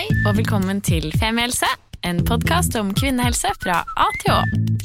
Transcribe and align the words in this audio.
Hei 0.00 0.06
og 0.24 0.38
velkommen 0.38 0.78
til 0.80 1.10
Femihelse, 1.20 1.68
en 2.08 2.22
podkast 2.24 2.72
om 2.80 2.88
kvinnehelse 2.96 3.50
fra 3.60 3.82
A 4.00 4.06
til 4.22 4.32
Å. 4.32 4.38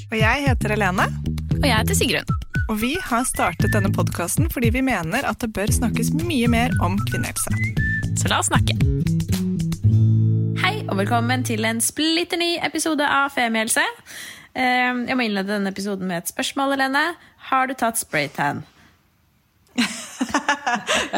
Og 0.10 0.16
jeg 0.20 0.42
heter 0.44 0.74
Helene. 0.74 1.06
Og 1.54 1.64
jeg 1.64 1.72
heter 1.72 1.96
Sigrun. 1.96 2.34
Og 2.68 2.82
vi 2.82 2.90
har 3.00 3.24
startet 3.24 3.72
denne 3.72 3.94
podkasten 3.96 4.50
fordi 4.52 4.74
vi 4.76 4.84
mener 4.84 5.24
at 5.24 5.40
det 5.40 5.54
bør 5.56 5.72
snakkes 5.72 6.12
mye 6.20 6.50
mer 6.52 6.76
om 6.84 7.00
kvinnehelse. 7.08 7.56
Så 8.20 8.28
la 8.28 8.42
oss 8.44 8.52
snakke. 8.52 8.76
Hei 10.60 10.82
og 10.84 10.98
velkommen 11.00 11.48
til 11.48 11.64
en 11.64 11.80
splitter 11.80 12.42
ny 12.44 12.58
episode 12.68 13.08
av 13.08 13.32
Femihelse. 13.40 13.88
Eh, 14.52 14.92
Jeg 15.08 15.16
må 15.16 15.30
innlede 15.30 15.54
denne 15.56 15.72
episoden 15.72 16.12
med 16.12 16.26
et 16.26 16.36
spørsmål, 16.36 16.76
Helene. 16.76 17.14
Har 17.54 17.72
du 17.72 17.78
tatt 17.80 18.04
spraytan? 18.04 18.66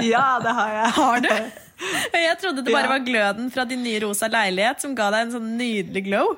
Ja, 0.06 0.38
det 0.44 0.52
har 0.54 0.70
jeg. 0.84 0.92
Har 1.02 1.24
du? 1.26 1.32
Jeg 2.28 2.38
trodde 2.42 2.64
det 2.64 2.74
bare 2.74 2.88
Ja. 2.88 2.94
var 2.96 3.04
gløden 3.06 3.52
fra 3.54 3.66
din 3.70 3.84
nye 3.86 4.00
rosa 4.06 4.30
leilighet 4.32 4.82
som 4.82 4.96
ga 4.98 5.12
deg 5.14 5.28
en 5.28 5.36
sånn 5.38 5.52
nydelig 5.60 6.08
glow. 6.08 6.38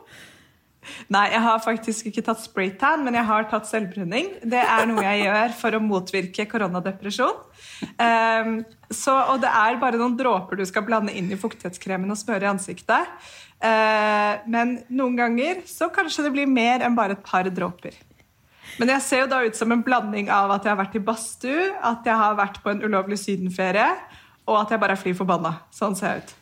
Nei, 1.12 1.26
jeg 1.34 1.42
har 1.44 1.60
faktisk 1.62 2.08
ikke 2.10 2.24
tatt 2.26 2.40
spraytan, 2.42 3.04
men 3.06 3.14
jeg 3.14 3.28
har 3.28 3.46
tatt 3.52 3.68
selvbruning. 3.70 4.30
Det 4.42 4.62
er 4.64 4.88
noe 4.90 5.04
jeg 5.04 5.26
gjør 5.26 5.54
for 5.60 5.76
å 5.76 5.82
motvirke 5.84 6.46
koronadepresjon. 6.50 7.36
Um, 8.00 8.54
så, 8.90 9.14
og 9.34 9.42
det 9.44 9.52
er 9.52 9.78
bare 9.82 10.00
noen 10.00 10.16
dråper 10.18 10.58
du 10.58 10.66
skal 10.66 10.86
blande 10.88 11.14
inn 11.14 11.30
i 11.30 11.38
fuktighetskremen 11.40 12.10
og 12.10 12.18
smøre 12.20 12.48
i 12.48 12.52
ansiktet. 12.52 13.12
Uh, 13.60 14.40
men 14.50 14.80
noen 14.88 15.20
ganger 15.20 15.62
så 15.70 15.92
kanskje 15.94 16.26
det 16.26 16.34
blir 16.38 16.50
mer 16.50 16.86
enn 16.88 16.98
bare 16.98 17.18
et 17.20 17.28
par 17.28 17.52
dråper. 17.52 18.00
Men 18.80 18.94
jeg 18.96 19.04
ser 19.04 19.24
jo 19.26 19.30
da 19.34 19.44
ut 19.44 19.60
som 19.60 19.76
en 19.76 19.84
blanding 19.84 20.32
av 20.32 20.56
at 20.56 20.64
jeg 20.64 20.72
har 20.74 20.80
vært 20.80 20.96
i 20.96 21.04
badstue, 21.04 21.70
at 21.92 22.08
jeg 22.08 22.16
har 22.24 22.40
vært 22.40 22.62
på 22.64 22.72
en 22.72 22.82
ulovlig 22.86 23.20
sydenferie, 23.20 23.92
og 24.50 24.58
at 24.64 24.74
jeg 24.74 24.82
bare 24.82 24.98
er 24.98 25.02
fly 25.02 25.14
forbanna. 25.18 25.54
Sånn 25.76 25.96
ser 25.98 26.18
jeg 26.18 26.26
ut. 26.26 26.36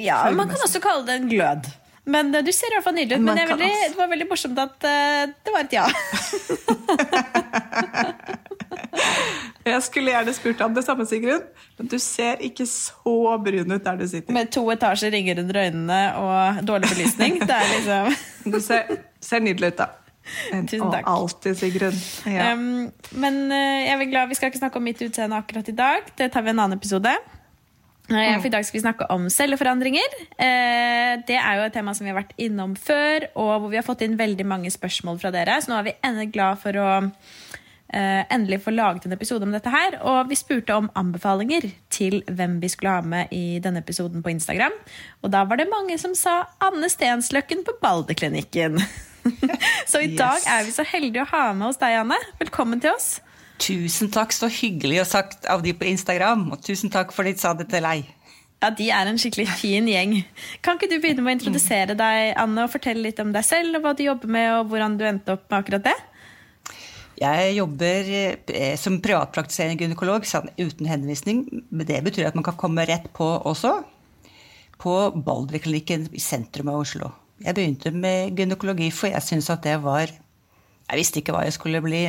Ja, 0.00 0.22
Man 0.32 0.48
kan 0.48 0.62
også 0.64 0.80
kalle 0.80 1.04
det 1.08 1.18
en 1.20 1.28
glød. 1.28 1.66
Men 2.06 2.34
eh, 2.34 2.44
Du 2.46 2.52
ser 2.54 2.70
i 2.70 2.76
hvert 2.78 2.86
fall 2.86 2.94
nydelig 2.96 3.18
ut. 3.18 3.24
Men 3.26 3.36
det, 3.36 3.46
veldig, 3.50 3.72
det 3.90 3.98
var 3.98 4.08
veldig 4.12 4.28
morsomt 4.30 4.58
at 4.62 4.86
uh, 4.86 5.22
det 5.34 5.50
var 5.54 5.60
et 5.66 5.74
ja. 5.76 5.86
Jeg 9.66 9.82
skulle 9.82 10.12
gjerne 10.12 10.32
spurt 10.34 10.60
om 10.62 10.74
det 10.76 10.84
samme, 10.86 11.04
Sigrun, 11.10 11.42
men 11.76 11.88
du 11.90 11.96
ser 11.98 12.38
ikke 12.46 12.62
så 12.70 13.34
brun 13.42 13.74
ut 13.74 13.82
der 13.82 13.98
du 13.98 14.06
sitter. 14.06 14.32
Med 14.34 14.52
to 14.54 14.62
etasjer 14.70 15.10
ringer 15.12 15.40
under 15.42 15.58
øynene 15.64 16.00
og 16.22 16.60
dårlig 16.68 16.88
belysning. 16.94 17.40
Det 17.42 17.56
er 17.56 17.66
liksom 17.74 18.52
Du 18.54 18.60
ser, 18.62 18.82
ser 19.20 19.42
nydelig 19.42 19.74
ut, 19.74 19.82
da. 19.82 20.05
En- 20.52 20.66
Tusen 20.66 20.90
takk. 20.90 21.06
Og 21.06 21.12
alltid, 21.22 21.56
Sigrun. 21.60 21.96
Ja. 22.26 22.52
um, 22.52 22.92
Men 23.12 23.40
eh, 23.52 23.86
jeg 23.88 24.00
er 24.00 24.10
glad 24.10 24.28
vi 24.28 24.34
skal 24.38 24.50
ikke 24.50 24.58
snakke 24.62 24.76
om 24.80 24.84
mitt 24.84 25.02
utseende 25.02 25.36
akkurat 25.38 25.68
i 25.68 25.76
dag. 25.78 26.12
Det 26.16 26.30
tar 26.32 26.42
vi 26.42 26.50
en 26.54 26.58
annen 26.64 26.78
episode. 26.78 27.12
Eh, 28.08 28.36
For 28.38 28.46
I 28.46 28.50
dag 28.54 28.64
skal 28.64 28.78
vi 28.78 28.84
snakke 28.84 29.06
om 29.10 29.26
celleforandringer. 29.30 30.12
Eh, 30.38 31.16
Det 31.26 31.34
er 31.40 31.56
jo 31.58 31.64
et 31.66 31.72
tema 31.74 31.94
som 31.94 32.04
vi 32.06 32.12
har 32.12 32.20
vært 32.22 32.36
innom 32.38 32.76
før, 32.78 33.26
og 33.34 33.60
hvor 33.60 33.70
vi 33.72 33.76
har 33.80 33.82
fått 33.86 34.02
inn 34.06 34.16
veldig 34.18 34.46
mange 34.46 34.70
spørsmål 34.70 35.18
fra 35.20 35.32
dere. 35.34 35.58
Så 35.62 35.72
nå 35.72 35.78
er 35.80 35.88
vi 35.88 35.96
endelig 36.04 36.32
glad 36.36 36.58
for 36.62 36.72
å 36.78 36.88
eh, 37.94 38.22
endelig 38.30 38.60
få 38.62 38.74
laget 38.74 39.06
en 39.06 39.12
episode 39.16 39.42
om 39.46 39.50
dette 39.54 39.70
her. 39.70 39.98
Og 40.02 40.28
vi 40.30 40.34
spurte 40.38 40.74
om 40.76 40.88
anbefalinger 40.98 41.68
til 41.90 42.22
hvem 42.30 42.60
vi 42.62 42.68
skulle 42.68 42.94
ha 42.94 43.02
med 43.02 43.28
i 43.34 43.58
denne 43.62 43.82
episoden 43.82 44.22
på 44.22 44.30
Instagram. 44.34 44.74
Og 45.24 45.30
da 45.34 45.44
var 45.44 45.56
det 45.56 45.68
mange 45.70 45.98
som 45.98 46.14
sa 46.14 46.44
Anne 46.60 46.88
Stensløkken 46.92 47.64
på 47.66 47.74
Baldeklinikken. 47.82 48.78
så 49.90 50.00
i 50.02 50.10
Yes. 50.10 50.18
dag 50.18 50.46
er 50.56 50.66
vi 50.68 50.74
så 50.76 50.84
heldige 50.86 51.24
å 51.24 51.30
ha 51.30 51.44
med 51.56 51.68
oss 51.70 51.80
deg, 51.80 51.96
Anne. 52.02 52.18
Velkommen 52.40 52.80
til 52.82 52.92
oss. 52.94 53.16
Tusen 53.62 54.10
takk, 54.12 54.34
så 54.36 54.50
hyggelig 54.52 55.00
å 55.02 55.08
sagt 55.08 55.46
av 55.48 55.62
de 55.64 55.72
på 55.76 55.86
Instagram. 55.88 56.50
Og 56.52 56.60
tusen 56.64 56.92
takk 56.92 57.14
for 57.16 57.24
de 57.24 57.32
sa 57.40 57.54
det 57.56 57.68
til 57.72 57.86
deg. 57.86 58.04
Ja, 58.62 58.70
De 58.72 58.88
er 58.90 59.08
en 59.08 59.18
skikkelig 59.20 59.48
fin 59.60 59.86
gjeng. 59.88 60.18
Kan 60.64 60.78
ikke 60.78 60.88
du 60.90 60.98
begynne 61.00 61.24
med 61.24 61.34
å 61.34 61.38
introdusere 61.38 61.96
deg, 61.96 62.34
Anne, 62.40 62.64
og 62.64 62.72
fortelle 62.72 63.04
litt 63.04 63.20
om 63.20 63.32
deg 63.34 63.44
selv, 63.44 63.76
og 63.78 63.84
hva 63.84 63.94
du 63.96 64.04
jobber 64.06 64.32
med, 64.32 64.48
og 64.58 64.70
hvordan 64.72 64.96
du 65.00 65.04
endte 65.08 65.36
opp 65.36 65.44
med 65.50 65.58
akkurat 65.60 65.84
det? 65.88 65.96
Jeg 67.16 67.52
jobber 67.56 68.08
eh, 68.12 68.74
som 68.76 68.98
privatpraktiserende 69.00 69.80
gynekolog 69.80 70.24
uten 70.60 70.88
henvisning. 70.90 71.46
Men 71.70 71.88
det 71.88 72.02
betyr 72.04 72.28
at 72.28 72.36
man 72.36 72.44
kan 72.44 72.58
komme 72.60 72.84
rett 72.88 73.08
på 73.16 73.28
også. 73.48 73.78
På 74.76 74.96
Balderklinikken 75.16 76.10
i 76.12 76.20
sentrum 76.20 76.68
av 76.68 76.82
Oslo. 76.84 77.08
Jeg 77.44 77.54
begynte 77.56 77.92
med 77.92 78.36
gynekologi, 78.36 78.88
for 78.94 79.12
jeg 79.12 79.24
syntes 79.24 79.50
at 79.52 79.64
det 79.66 79.76
var 79.84 80.08
Jeg 80.08 80.98
visste 81.00 81.20
ikke 81.20 81.34
hva 81.34 81.44
jeg 81.44 81.56
skulle 81.56 81.82
bli 81.84 82.06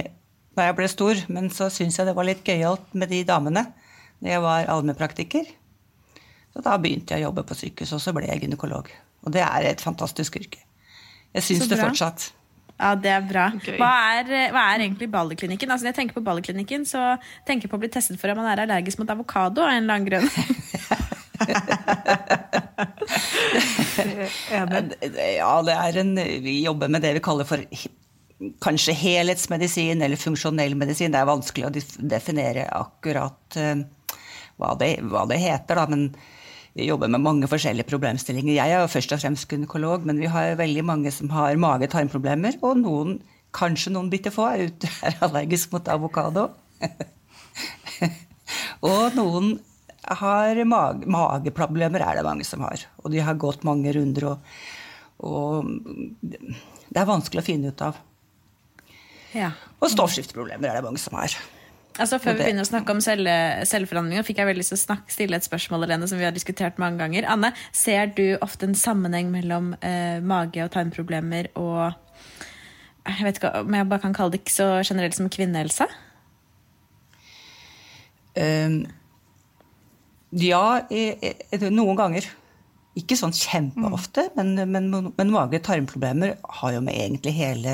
da 0.58 0.66
jeg 0.66 0.76
ble 0.78 0.88
stor, 0.90 1.20
men 1.30 1.52
så 1.54 1.68
syntes 1.70 2.00
jeg 2.00 2.08
det 2.08 2.16
var 2.18 2.26
litt 2.26 2.42
gøyalt 2.46 2.94
med 2.98 3.12
de 3.14 3.22
damene 3.28 3.62
da 4.18 4.32
jeg 4.32 4.42
var 4.42 4.70
allmennpraktiker. 4.74 5.46
Så 6.54 6.64
da 6.66 6.78
begynte 6.82 7.14
jeg 7.14 7.22
å 7.22 7.28
jobbe 7.28 7.44
på 7.46 7.58
sykehus, 7.58 7.92
og 7.94 8.02
så 8.02 8.14
ble 8.18 8.26
jeg 8.26 8.42
gynekolog. 8.42 8.90
Og 9.28 9.34
det 9.36 9.44
er 9.46 9.68
et 9.70 9.84
fantastisk 9.84 10.40
yrke. 10.40 10.64
Jeg 11.36 11.46
syns 11.46 11.70
det 11.70 11.78
fortsatt. 11.78 12.32
Ja, 12.78 12.96
det 12.98 13.12
er 13.14 13.22
bra. 13.30 13.46
Hva 13.78 13.92
er, 14.18 14.34
hva 14.54 14.64
er 14.72 14.86
egentlig 14.88 15.10
Balleklinikken? 15.14 15.70
Altså, 15.70 15.86
når 15.86 15.94
jeg 15.94 16.00
tenker 16.00 16.18
på 16.18 16.26
Balleklinikken, 16.26 16.86
så 16.90 17.04
tenker 17.46 17.68
jeg 17.68 17.74
på 17.74 17.78
å 17.78 17.84
bli 17.86 17.94
testet 17.94 18.18
for 18.22 18.34
om 18.34 18.42
man 18.42 18.50
er 18.50 18.66
allergisk 18.66 19.02
mot 19.02 19.14
avokado 19.14 19.66
av 19.66 19.76
en 19.76 19.84
eller 19.84 19.98
annen 19.98 20.10
grunn. 20.10 20.30
Ja, 24.54 25.54
det 25.66 25.74
er 25.74 25.98
en 26.02 26.12
Vi 26.44 26.60
jobber 26.62 26.92
med 26.94 27.02
det 27.02 27.16
vi 27.18 27.24
kaller 27.26 27.48
for 27.50 27.64
kanskje 28.62 28.94
helhetsmedisin 28.94 30.02
eller 30.06 30.20
funksjonell 30.20 30.76
medisin. 30.78 31.14
Det 31.14 31.22
er 31.22 31.30
vanskelig 31.30 31.68
å 31.68 31.72
definere 32.12 32.68
akkurat 32.78 33.58
eh, 33.58 33.80
hva, 34.62 34.74
det, 34.78 34.92
hva 35.10 35.26
det 35.30 35.40
heter, 35.42 35.80
da. 35.80 35.88
Men 35.90 36.12
vi 36.78 36.86
jobber 36.86 37.10
med 37.10 37.24
mange 37.26 37.50
forskjellige 37.50 37.90
problemstillinger. 37.90 38.54
Jeg 38.60 38.76
er 38.76 38.84
jo 38.84 38.92
først 38.94 39.16
og 39.16 39.24
fremst 39.24 39.50
gynekolog, 39.50 40.06
men 40.06 40.22
vi 40.22 40.30
har 40.30 40.60
veldig 40.60 40.86
mange 40.86 41.14
som 41.14 41.32
har 41.34 41.58
mage-tarmproblemer. 41.58 42.60
Og 42.62 42.78
noen, 42.84 43.18
kanskje 43.58 43.96
noen 43.96 44.12
bitte 44.14 44.34
få, 44.34 44.52
er 44.54 45.18
allergisk 45.26 45.74
mot 45.74 45.90
avokado. 45.90 46.52
og 48.92 49.18
noen 49.18 49.56
har 50.22 50.64
mage, 50.70 51.08
mageproblemer, 51.12 52.04
er 52.04 52.20
det 52.20 52.26
mange 52.28 52.48
som 52.48 52.64
har. 52.66 52.86
Og 53.04 53.12
de 53.14 53.24
har 53.24 53.40
gått 53.40 53.66
mange 53.68 53.94
runder, 53.96 54.32
og, 54.32 54.38
og 55.20 55.68
det 56.24 57.02
er 57.02 57.10
vanskelig 57.10 57.44
å 57.44 57.48
finne 57.48 57.74
ut 57.74 57.84
av. 57.86 58.00
Ja. 59.36 59.52
Og 59.82 59.92
stoffskifteproblemer 59.92 60.72
er 60.72 60.80
det 60.80 60.88
mange 60.88 61.02
som 61.02 61.18
har. 61.20 61.36
Altså, 61.98 62.20
før 62.22 62.36
vi 62.38 62.44
begynner 62.46 62.62
å 62.62 62.70
snakke 62.70 62.94
om 62.94 63.00
celleforandringer, 63.02 64.26
fikk 64.26 64.40
jeg 64.40 64.48
veldig 64.52 64.62
lyst 64.62 64.72
til 64.76 64.78
å 64.78 64.84
snakke, 64.84 65.14
stille 65.14 65.40
et 65.40 65.46
spørsmål 65.46 65.88
Helene, 65.88 66.10
som 66.10 66.20
vi 66.20 66.28
har 66.28 66.36
diskutert 66.36 66.78
mange 66.82 67.02
ganger. 67.02 67.26
Anne, 67.26 67.50
ser 67.74 68.12
du 68.14 68.38
ofte 68.46 68.70
en 68.70 68.78
sammenheng 68.78 69.32
mellom 69.34 69.72
eh, 69.82 70.20
mage- 70.22 70.62
og 70.62 70.76
tarmproblemer 70.76 71.50
og 71.58 71.98
jeg 73.08 73.24
vet 73.24 73.40
ikke 73.40 73.54
om 73.62 73.76
jeg 73.76 73.88
bare 73.88 74.04
kan 74.04 74.16
kalle 74.16 74.34
det 74.34 74.42
ikke 74.42 74.52
så 74.52 74.68
generelt 74.84 75.16
som 75.16 75.30
kvinnehelse? 75.32 75.88
Um, 78.38 78.82
ja, 80.42 80.82
noen 81.70 81.98
ganger. 82.00 82.28
Ikke 82.98 83.18
sånn 83.20 83.36
kjempeofte, 83.36 84.30
men, 84.38 84.56
men, 84.72 84.90
men 85.14 85.34
mage-tarmproblemer 85.34 86.38
har 86.62 86.74
jo 86.74 86.82
med 86.82 86.98
egentlig 86.98 87.36
hele, 87.38 87.74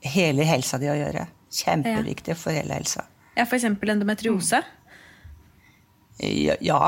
hele 0.00 0.46
helsa 0.48 0.80
di 0.80 0.88
å 0.88 0.96
gjøre. 0.96 1.26
Kjempeviktig 1.52 2.36
for 2.40 2.56
hele 2.56 2.78
helsa. 2.78 3.04
Ja, 3.36 3.44
eksempel 3.44 3.92
endometriose. 3.92 4.62
Ja, 6.20 6.56
ja. 6.60 6.80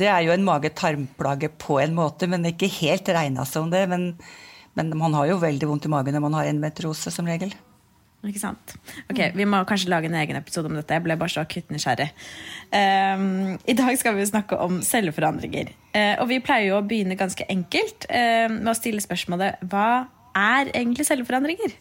Det 0.00 0.08
er 0.08 0.22
jo 0.24 0.32
en 0.32 0.46
mage-tarmplage 0.46 1.50
på 1.60 1.76
en 1.82 1.92
måte, 1.96 2.28
men 2.30 2.48
ikke 2.48 2.70
helt 2.80 3.08
regna 3.12 3.44
som 3.48 3.68
det. 3.72 3.84
Men, 3.92 4.14
men 4.78 4.94
man 4.96 5.18
har 5.18 5.28
jo 5.28 5.42
veldig 5.42 5.68
vondt 5.68 5.88
i 5.88 5.92
magen 5.92 6.16
når 6.16 6.24
man 6.24 6.38
har 6.40 6.48
endometriose, 6.48 7.12
som 7.12 7.28
regel. 7.28 7.52
Ikke 8.22 8.38
sant? 8.38 8.74
Ok, 9.10 9.18
Vi 9.34 9.46
må 9.48 9.64
kanskje 9.66 9.90
lage 9.90 10.06
en 10.06 10.14
egen 10.14 10.38
episode 10.38 10.70
om 10.70 10.76
dette. 10.78 10.94
Jeg 10.94 11.02
ble 11.02 11.16
bare 11.18 11.32
så 11.32 11.42
akutt 11.42 11.72
nysgjerrig. 11.74 12.12
Um, 12.70 13.56
I 13.66 13.74
dag 13.78 13.98
skal 13.98 14.14
vi 14.14 14.26
snakke 14.28 14.58
om 14.62 14.78
celleforandringer. 14.86 15.72
Uh, 15.90 16.22
og 16.22 16.28
vi 16.30 16.38
pleier 16.44 16.70
jo 16.70 16.78
å 16.78 16.84
begynne 16.86 17.18
ganske 17.18 17.46
enkelt 17.50 18.06
uh, 18.06 18.46
med 18.52 18.70
å 18.70 18.78
stille 18.78 19.02
spørsmålet 19.02 19.64
hva 19.72 20.06
er 20.38 20.70
egentlig 20.70 21.08
celleforandringer? 21.10 21.74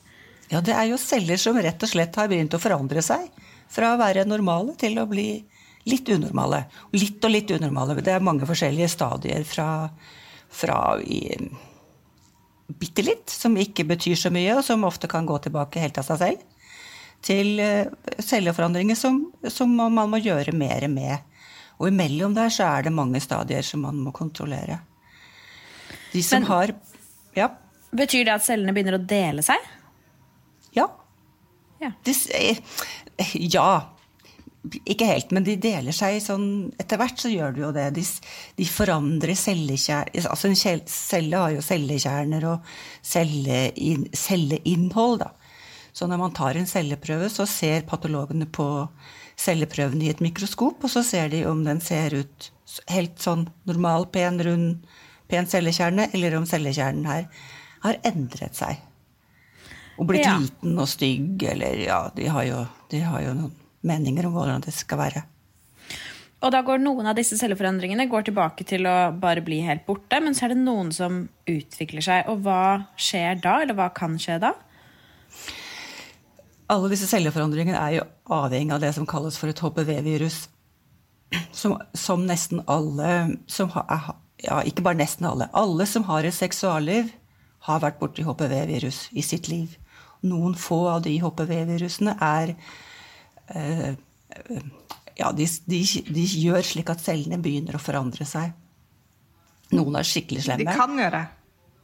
Ja, 0.52 0.60
det 0.66 0.74
er 0.76 0.90
jo 0.90 1.00
celler 1.00 1.40
som 1.40 1.60
rett 1.62 1.86
og 1.86 1.94
slett 1.94 2.18
har 2.20 2.28
begynt 2.32 2.58
å 2.58 2.62
forandre 2.62 3.06
seg. 3.06 3.30
Fra 3.72 3.94
å 3.94 4.02
være 4.02 4.26
normale 4.28 4.74
til 4.82 4.98
å 5.00 5.08
bli 5.08 5.30
litt 5.88 6.10
unormale. 6.10 6.66
Litt 6.98 7.24
og 7.24 7.32
litt 7.38 7.54
unormale. 7.54 8.02
Det 8.02 8.18
er 8.18 8.26
mange 8.26 8.50
forskjellige 8.50 8.90
stadier 8.92 9.46
fra, 9.48 9.70
fra 10.50 10.82
i, 11.06 11.38
bitte 12.80 13.04
litt, 13.06 13.30
som 13.30 13.56
ikke 13.60 13.86
betyr 13.90 14.16
så 14.20 14.32
mye, 14.34 14.56
og 14.58 14.64
som 14.66 14.84
ofte 14.88 15.10
kan 15.12 15.26
gå 15.30 15.38
tilbake 15.44 15.82
helt 15.84 15.98
av 16.02 16.08
seg 16.08 16.22
selv, 16.22 16.46
til 17.22 17.60
eh, 17.62 17.90
celleforandringer 18.18 18.98
som, 18.98 19.20
som 19.50 19.74
man 19.78 20.10
må 20.10 20.20
gjøre 20.22 20.54
mer 20.58 20.88
med. 20.90 21.20
Og 21.82 21.90
imellom 21.90 22.34
der 22.38 22.50
så 22.54 22.68
er 22.78 22.88
det 22.88 22.94
mange 22.94 23.22
stadier 23.22 23.66
som 23.66 23.84
man 23.86 24.00
må 24.02 24.14
kontrollere. 24.14 24.80
De 26.14 26.22
som 26.24 26.42
Men- 26.42 26.50
har 26.52 26.74
Ja. 27.36 27.50
Betyr 27.96 28.26
det 28.26 28.34
at 28.34 28.44
cellene 28.44 28.74
begynner 28.74 28.96
å 28.98 29.06
dele 29.08 29.44
seg? 29.44 29.58
Ja. 30.76 30.88
Ja. 31.82 31.92
De, 32.04 32.14
eh, 32.36 32.58
ja. 33.36 33.82
Ikke 34.62 35.08
helt, 35.10 35.32
men 35.34 35.46
de 35.46 35.56
deler 35.58 35.96
seg 35.96 36.20
sånn 36.22 36.46
Etter 36.78 37.00
hvert 37.02 37.18
så 37.18 37.32
gjør 37.32 37.56
de 37.56 37.64
jo 37.64 37.72
det. 37.74 37.88
De, 37.96 38.04
de 38.60 38.68
forandrer 38.70 39.34
cellekjerner 39.40 40.28
Altså 40.30 40.52
en 40.52 40.84
celle 40.86 41.40
har 41.42 41.56
jo 41.56 41.64
cellekjerner 41.66 42.46
og 42.52 42.68
cellein, 43.02 44.06
celleinnhold, 44.14 45.24
da. 45.24 45.32
Så 45.92 46.08
når 46.08 46.22
man 46.22 46.36
tar 46.38 46.56
en 46.56 46.70
celleprøve, 46.70 47.28
så 47.34 47.48
ser 47.50 47.88
patologene 47.90 48.46
på 48.48 48.68
celleprøven 49.42 50.04
i 50.06 50.12
et 50.12 50.22
mikroskop, 50.24 50.86
og 50.86 50.94
så 50.94 51.04
ser 51.04 51.32
de 51.34 51.42
om 51.50 51.66
den 51.66 51.82
ser 51.84 52.14
ut 52.16 52.52
helt 52.94 53.18
sånn 53.20 53.48
normal, 53.68 54.08
pen, 54.14 54.40
rund, 54.46 54.86
pen 55.28 55.50
cellekjerne, 55.52 56.08
eller 56.16 56.38
om 56.38 56.48
cellekjernen 56.48 57.10
her 57.10 57.26
har 57.84 58.00
endret 58.08 58.56
seg. 58.56 58.80
Og 60.00 60.08
blitt 60.08 60.24
ja. 60.24 60.38
liten 60.40 60.80
og 60.80 60.88
stygg, 60.90 61.44
eller 61.52 61.82
ja, 61.84 62.06
de 62.16 62.30
har 62.32 62.48
jo, 62.48 62.62
de 62.94 63.04
har 63.04 63.26
jo 63.26 63.36
noen 63.42 63.61
meninger 63.88 64.28
om 64.28 64.36
hvordan 64.36 64.64
det 64.66 64.74
skal 64.76 65.00
være. 65.02 65.24
Og 66.42 66.50
da 66.54 66.64
går 66.66 66.82
noen 66.82 67.06
av 67.06 67.18
disse 67.18 67.38
celleforandringene 67.38 68.08
går 68.10 68.26
tilbake 68.30 68.66
til 68.66 68.88
å 68.90 69.12
bare 69.14 69.44
bli 69.46 69.60
helt 69.62 69.86
borte, 69.86 70.18
men 70.24 70.34
så 70.34 70.48
er 70.48 70.56
det 70.56 70.64
noen 70.64 70.90
som 70.96 71.28
utvikler 71.50 72.06
seg. 72.06 72.32
Og 72.34 72.42
hva 72.48 72.88
skjer 72.98 73.38
da, 73.44 73.60
eller 73.62 73.78
hva 73.78 73.92
kan 73.94 74.18
skje 74.22 74.40
da? 74.42 74.56
Alle 76.72 76.90
disse 76.94 77.10
celleforandringene 77.12 77.78
er 77.78 78.00
jo 78.00 78.08
avhengig 78.34 78.74
av 78.74 78.82
det 78.82 78.94
som 78.98 79.06
kalles 79.10 79.38
for 79.38 79.52
et 79.52 79.62
HPV-virus. 79.62 80.48
Som, 81.56 81.78
som, 81.96 82.26
nesten 82.28 82.64
alle 82.68 83.38
som 83.48 83.70
har, 83.76 84.16
Ja, 84.42 84.64
ikke 84.66 84.84
bare 84.84 84.98
nesten 85.00 85.28
alle. 85.30 85.46
Alle 85.54 85.86
som 85.86 86.08
har 86.10 86.26
et 86.26 86.36
seksualliv, 86.36 87.12
har 87.68 87.84
vært 87.84 88.00
borti 88.02 88.26
HPV-virus 88.26 89.12
i 89.14 89.22
sitt 89.22 89.52
liv. 89.52 89.76
Noen 90.26 90.56
få 90.58 90.88
av 90.90 91.04
de 91.06 91.14
HPV-virusene 91.22 92.16
er 92.18 92.56
ja, 93.54 95.32
de, 95.36 95.48
de, 95.66 95.82
de, 96.08 96.26
gjør 96.46 96.66
slik 96.66 96.92
at 96.94 97.04
cellene 97.04 97.40
begynner 97.42 97.78
å 97.78 97.82
forandre 97.82 98.28
seg. 98.28 98.54
Noen 99.76 99.98
er 100.00 100.08
skikkelig 100.08 100.46
slemme. 100.46 100.66
De 100.68 100.76
kan 100.76 100.98
gjøre 101.00 101.26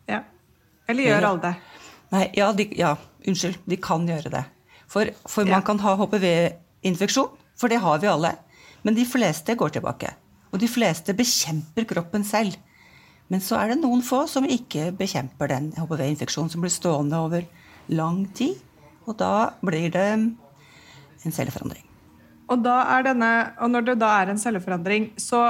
ja. 0.07 0.21
Eller 0.87 1.09
gjør 1.09 1.27
alle 1.29 1.43
det? 1.43 1.53
Nei, 2.13 2.23
ja, 2.37 2.51
de, 2.55 2.67
ja, 2.79 2.93
unnskyld. 3.27 3.59
De 3.67 3.77
kan 3.83 4.05
gjøre 4.07 4.31
det. 4.31 4.43
For, 4.87 5.09
for 5.27 5.47
man 5.49 5.65
kan 5.67 5.81
ha 5.83 5.97
HPV-infeksjon, 5.99 7.33
for 7.59 7.71
det 7.71 7.81
har 7.83 7.99
vi 7.99 8.07
alle. 8.07 8.31
Men 8.87 8.95
de 8.95 9.03
fleste 9.07 9.57
går 9.59 9.75
tilbake. 9.75 10.13
Og 10.53 10.61
de 10.63 10.69
fleste 10.71 11.15
bekjemper 11.17 11.87
kroppen 11.89 12.23
selv. 12.27 12.55
Men 13.27 13.43
så 13.43 13.59
er 13.59 13.73
det 13.73 13.81
noen 13.81 14.03
få 14.05 14.23
som 14.31 14.47
ikke 14.47 14.93
bekjemper 14.95 15.51
den 15.51 15.73
HPV-infeksjonen, 15.75 16.53
som 16.53 16.63
blir 16.63 16.71
stående 16.71 17.19
over 17.19 17.43
lang 17.91 18.23
tid. 18.37 18.55
Og 19.07 19.17
da 19.19 19.49
blir 19.59 19.91
det 19.91 20.07
en 21.27 21.35
celleforandring. 21.35 21.85
Og, 22.47 22.63
denne, 22.63 23.29
og 23.59 23.71
når 23.73 23.85
det 23.89 23.97
da 23.99 24.09
er 24.21 24.31
en 24.31 24.39
celleforandring, 24.39 25.11
så 25.19 25.43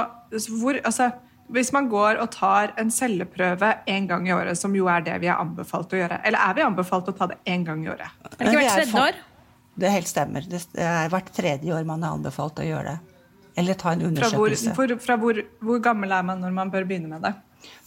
hvor 0.60 0.78
altså, 0.84 1.12
Hvis 1.48 1.70
man 1.72 1.86
går 1.88 2.18
og 2.20 2.26
tar 2.28 2.74
en 2.76 2.90
celleprøve 2.92 3.70
én 3.88 4.04
gang 4.06 4.26
i 4.28 4.32
året, 4.36 4.58
som 4.58 4.74
jo 4.76 4.84
er 4.92 5.00
det 5.00 5.14
vi 5.22 5.30
er 5.32 5.38
anbefalt 5.40 5.94
å 5.96 5.96
gjøre, 5.96 6.18
eller 6.28 6.42
er 6.44 6.56
vi 6.58 6.64
anbefalt 6.66 7.08
å 7.08 7.14
ta 7.16 7.30
det 7.30 7.38
én 7.48 7.64
gang 7.64 7.86
i 7.86 7.88
året? 7.88 8.10
Er 8.20 8.34
det 8.36 8.50
ikke 8.50 8.58
hvert 8.58 8.74
tredje 8.74 9.04
år? 9.06 9.20
Det 9.78 9.92
helt 9.94 10.10
stemmer. 10.10 10.44
Det 10.44 10.60
er 10.84 11.08
hvert 11.08 11.30
tredje 11.32 11.72
år 11.72 11.86
man 11.88 12.04
er 12.04 12.18
anbefalt 12.18 12.60
å 12.60 12.66
gjøre 12.66 12.92
det. 12.92 13.16
Eller 13.62 13.78
ta 13.80 13.94
en 13.94 14.04
undersøkelse. 14.10 14.74
Fra, 14.74 14.76
hvor, 14.76 14.92
for, 14.98 15.04
fra 15.06 15.16
hvor, 15.22 15.40
hvor, 15.64 15.80
gammel 15.88 16.12
er 16.12 16.26
man 16.26 16.44
når 16.44 16.52
man 16.60 16.74
bør 16.74 16.84
begynne 16.84 17.08
med 17.14 17.24
det? 17.24 17.32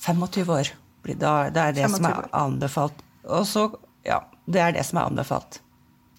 25 0.08 0.50
år. 0.58 0.74
Da, 1.22 1.34
det 1.54 1.62
er 1.62 1.78
det 1.78 1.92
som 1.94 2.08
er 2.10 2.26
anbefalt. 2.42 3.06
Og 3.30 3.46
så, 3.46 3.68
ja, 4.08 4.24
det 4.50 4.66
er 4.66 4.74
det 4.80 4.90
som 4.90 5.04
er 5.04 5.12
anbefalt. 5.12 5.62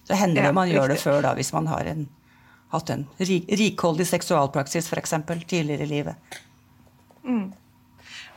Så 0.07 0.17
hender 0.19 0.43
det 0.43 0.53
man 0.55 0.69
gjør 0.71 0.91
det 0.91 0.99
før, 1.01 1.21
da, 1.23 1.33
hvis 1.37 1.53
man 1.55 1.67
har 1.71 1.87
en, 1.93 2.07
hatt 2.73 2.89
en 2.91 3.05
rik, 3.19 3.47
rikholdig 3.47 4.07
seksualpraksis 4.09 4.89
f.eks. 4.91 5.13
tidligere 5.47 5.85
i 5.85 5.91
livet. 5.91 6.39
Mm. 7.23 7.53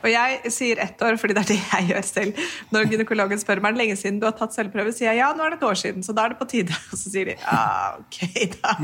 Og 0.03 0.09
jeg 0.11 0.51
sier 0.53 0.79
ett 0.83 1.01
år, 1.01 1.17
fordi 1.17 1.35
det 1.37 1.43
er 1.43 1.49
det 1.49 1.57
jeg 1.57 1.87
gjør 1.91 2.05
selv. 2.05 2.41
Når 2.73 2.89
gynekologen 2.91 3.41
spør 3.41 3.61
meg 3.65 3.77
lenge 3.79 3.95
siden 3.99 4.19
du 4.21 4.27
har 4.27 4.35
tatt 4.37 4.53
selvprøve, 4.53 4.93
sier 4.95 5.09
jeg 5.09 5.21
ja, 5.21 5.29
nå 5.35 5.45
er 5.45 5.55
det 5.55 5.59
et 5.59 5.67
år 5.67 5.79
siden, 5.79 6.05
så 6.05 6.13
da 6.15 6.27
er 6.27 6.33
det 6.33 6.39
på 6.41 6.47
tide. 6.51 6.75
Og 6.91 6.99
så 7.01 7.11
sier 7.13 7.31
de 7.31 7.35
ja, 7.37 7.63
ok, 7.97 8.19
da. 8.57 8.75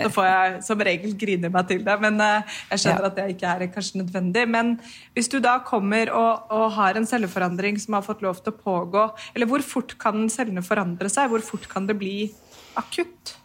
Nå 0.00 0.10
får 0.14 0.28
jeg 0.30 0.56
som 0.66 0.84
regel 0.90 1.14
grine 1.20 1.52
meg 1.54 1.68
til 1.70 1.84
det. 1.86 1.96
Men 2.02 2.18
uh, 2.22 2.56
jeg 2.72 2.84
skjønner 2.84 3.06
ja. 3.06 3.12
at 3.12 3.20
det 3.20 3.26
ikke 3.36 3.52
er 3.54 3.66
kanskje 3.76 4.02
nødvendig. 4.02 4.46
Men 4.50 4.72
hvis 5.18 5.30
du 5.32 5.38
da 5.44 5.58
kommer 5.66 6.10
og, 6.14 6.50
og, 6.50 6.66
har 6.80 6.98
en 6.98 7.08
celleforandring 7.08 7.78
som 7.82 7.98
har 7.98 8.06
fått 8.06 8.24
lov 8.26 8.42
til 8.42 8.54
å 8.54 8.58
pågå, 8.58 9.06
eller 9.34 9.50
hvor 9.50 9.64
fort 9.66 9.94
kan 10.02 10.26
cellene 10.32 10.64
forandre 10.66 11.10
seg? 11.12 11.30
Hvor 11.30 11.44
fort 11.44 11.68
kan 11.70 11.86
det 11.90 11.98
bli 12.00 12.16
akutt? 12.80 13.36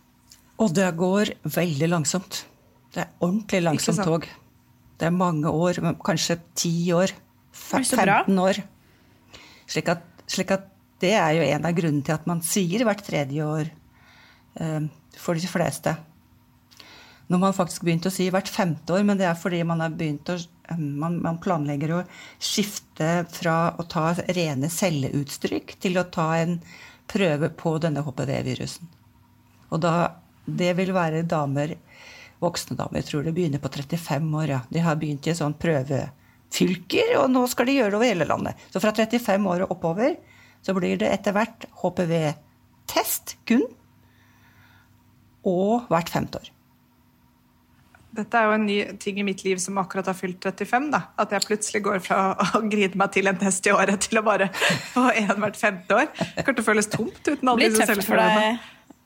Og 0.61 0.73
det 0.73 0.87
går 0.97 1.35
veldig 1.43 1.91
langsomt. 1.91 2.45
Det 2.95 3.03
er 3.03 3.13
ordentlig 3.19 3.61
langsomt 3.65 4.03
tog. 4.07 4.27
Det 4.95 5.07
er 5.07 5.15
mange 5.15 5.51
år, 5.51 5.81
kanskje 6.05 6.39
ti 6.55 6.75
år. 6.95 7.11
15 7.55 8.39
år. 8.39 8.61
Slik 9.67 9.91
at, 9.91 10.03
slik 10.27 10.53
at, 10.55 10.71
det 11.03 11.11
er 11.19 11.33
jo 11.35 11.43
en 11.43 11.65
av 11.67 11.75
grunnene 11.75 12.05
til 12.07 12.15
at 12.15 12.27
man 12.29 12.39
sier 12.45 12.85
hvert 12.87 13.01
tredje 13.03 13.43
år 13.43 13.67
eh, 14.63 14.85
for 15.19 15.35
de 15.35 15.49
fleste. 15.51 15.91
Nå 17.27 17.35
har 17.35 17.41
man 17.41 17.57
faktisk 17.57 17.83
begynt 17.83 18.05
å 18.07 18.13
si 18.13 18.29
hvert 18.31 18.49
femte 18.51 18.95
år, 18.95 19.03
men 19.03 19.19
det 19.19 19.27
er 19.27 19.37
fordi 19.37 19.59
man, 19.67 19.81
har 19.83 19.93
begynt 19.97 20.29
å, 20.31 20.37
man, 20.77 21.17
man 21.23 21.39
planlegger 21.43 21.95
å 21.97 22.01
skifte 22.39 23.25
fra 23.33 23.73
å 23.75 23.85
ta 23.91 24.11
rene 24.37 24.69
celleutstrykk 24.71 25.75
til 25.83 25.99
å 25.99 26.05
ta 26.13 26.29
en 26.39 26.59
prøve 27.11 27.49
på 27.57 27.75
denne 27.81 28.05
HPV-virusen. 28.05 28.87
Og 29.73 29.81
da, 29.81 29.95
det 30.45 30.71
vil 30.77 30.93
være 30.95 31.25
damer 31.27 31.75
voksne 32.45 32.77
damer. 32.79 33.01
Jeg 33.01 33.09
tror 33.09 33.25
det 33.25 33.35
begynner 33.35 33.61
på 33.63 33.71
35 33.73 34.29
år. 34.41 34.47
ja. 34.53 34.61
De 34.69 34.85
har 34.85 34.99
begynt 35.01 35.27
i 35.27 35.35
sånn 35.37 35.57
prøvefylker, 35.59 37.15
og 37.21 37.29
nå 37.33 37.45
skal 37.51 37.69
de 37.69 37.77
gjøre 37.79 37.93
det 37.93 37.99
over 37.99 38.11
hele 38.11 38.29
landet. 38.29 38.65
Så 38.73 38.81
fra 38.83 38.93
35 38.95 39.51
år 39.51 39.65
og 39.65 39.77
oppover 39.77 40.17
så 40.65 40.73
blir 40.73 40.97
det 40.97 41.11
etter 41.13 41.35
hvert 41.35 41.67
HPV-test 41.81 43.37
kun. 43.45 43.65
Og 45.45 45.85
hvert 45.91 46.09
femte 46.09 46.41
år. 46.41 46.51
Dette 48.15 48.39
er 48.39 48.47
jo 48.47 48.55
en 48.55 48.63
ny 48.63 48.77
ting 49.01 49.17
i 49.19 49.25
mitt 49.27 49.41
liv 49.43 49.59
som 49.59 49.75
akkurat 49.81 50.07
har 50.07 50.15
fylt 50.15 50.39
35. 50.43 50.87
da. 50.93 51.01
At 51.19 51.33
jeg 51.35 51.45
plutselig 51.49 51.81
går 51.85 51.99
fra 52.05 52.19
å 52.33 52.61
grine 52.71 52.95
meg 52.99 53.11
til 53.15 53.27
en 53.31 53.39
test 53.41 53.67
i 53.67 53.73
året 53.75 54.07
til 54.07 54.21
å 54.21 54.23
bare 54.25 54.47
få 54.93 55.09
én 55.11 55.33
hvert 55.33 55.59
femte 55.59 55.99
år. 55.99 56.07
Det 56.15 56.45
kommer 56.45 56.61
til 56.61 56.65
å 56.65 56.69
føles 56.69 56.89
tomt 56.91 57.19
uten 57.27 57.51
alle 57.51 57.69
disse 57.69 57.89
selvfølelsene. 57.91 58.55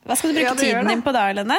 Hva 0.05 0.17
skal 0.17 0.31
du 0.31 0.37
bruke 0.39 0.47
ja, 0.47 0.55
tiden 0.57 0.91
din 0.93 1.03
på 1.05 1.13
da, 1.15 1.25
Helene? 1.31 1.57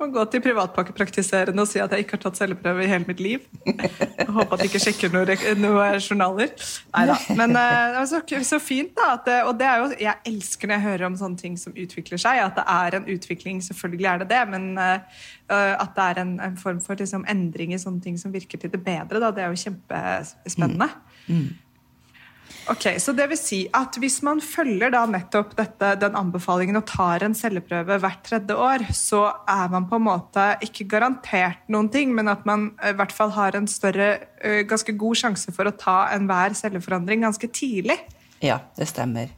Må 0.00 0.08
gå 0.14 0.24
til 0.32 0.42
privatpakkepraktiserende 0.44 1.64
og 1.64 1.68
si 1.68 1.80
at 1.82 1.92
jeg 1.94 2.04
ikke 2.04 2.16
har 2.16 2.22
tatt 2.24 2.40
celleprøve 2.40 2.84
i 2.84 2.88
hele 2.90 3.06
mitt 3.08 3.20
liv. 3.22 3.44
Jeg 3.66 4.26
håper 4.28 4.56
at 4.56 4.62
de 4.62 4.68
ikke 4.70 4.82
sjekker 4.82 5.12
noen 5.14 5.60
noe 5.60 5.86
journaler. 6.00 6.52
Nei 6.94 7.04
da. 7.10 7.16
Men 7.38 7.56
uh, 7.58 8.00
så, 8.08 8.22
så, 8.46 8.60
fint, 8.62 8.92
da. 8.96 9.14
At, 9.18 9.30
og 9.48 9.54
det 9.60 9.68
er 9.68 9.82
jo, 9.82 9.88
jeg 10.00 10.32
elsker 10.32 10.70
når 10.70 10.78
jeg 10.78 10.86
hører 10.88 11.06
om 11.10 11.18
sånne 11.20 11.40
ting 11.40 11.58
som 11.60 11.76
utvikler 11.76 12.20
seg. 12.22 12.42
At 12.44 12.58
det 12.58 12.66
er 12.72 12.98
en 12.98 13.08
utvikling, 13.14 13.62
selvfølgelig 13.64 14.10
er 14.12 14.22
det 14.22 14.30
det. 14.32 14.42
Men 14.50 14.68
uh, 14.80 15.24
at 15.50 15.96
det 15.96 16.06
er 16.06 16.22
en, 16.24 16.36
en 16.50 16.60
form 16.60 16.80
for 16.84 16.98
liksom, 16.98 17.26
endring 17.30 17.74
i 17.74 17.80
sånne 17.80 18.02
ting 18.04 18.18
som 18.20 18.34
virker 18.34 18.60
til 18.60 18.72
det 18.72 18.82
bedre, 18.84 19.20
da, 19.20 19.32
det 19.34 19.44
er 19.44 19.52
jo 19.52 19.64
kjempespennende. 19.64 20.88
Mm. 21.26 21.34
Mm. 21.34 21.50
Ok, 22.68 22.84
så 23.00 23.12
det 23.16 23.24
vil 23.30 23.38
si 23.40 23.60
at 23.74 23.96
Hvis 24.00 24.20
man 24.26 24.40
følger 24.44 24.92
da 24.92 25.06
nettopp 25.08 25.54
dette, 25.58 25.94
den 26.02 26.16
anbefalingen 26.18 26.78
og 26.78 26.86
tar 26.90 27.24
en 27.24 27.34
celleprøve 27.34 27.96
hvert 28.02 28.22
tredje 28.26 28.56
år, 28.56 28.84
så 28.96 29.24
er 29.48 29.72
man 29.72 29.88
på 29.90 29.98
en 29.98 30.06
måte 30.06 30.44
ikke 30.64 30.86
garantert 30.92 31.64
noen 31.72 31.88
ting, 31.92 32.14
men 32.14 32.30
at 32.30 32.44
man 32.48 32.70
i 32.86 32.94
hvert 32.96 33.14
fall 33.14 33.32
har 33.34 33.56
en 33.56 33.68
større, 33.70 34.12
ganske 34.68 34.94
god 35.00 35.22
sjanse 35.22 35.54
for 35.56 35.68
å 35.68 35.74
ta 35.76 36.02
enhver 36.14 36.54
celleforandring 36.58 37.26
ganske 37.26 37.48
tidlig. 37.48 37.98
Ja, 38.40 38.60
det 38.76 38.86
stemmer. 38.88 39.28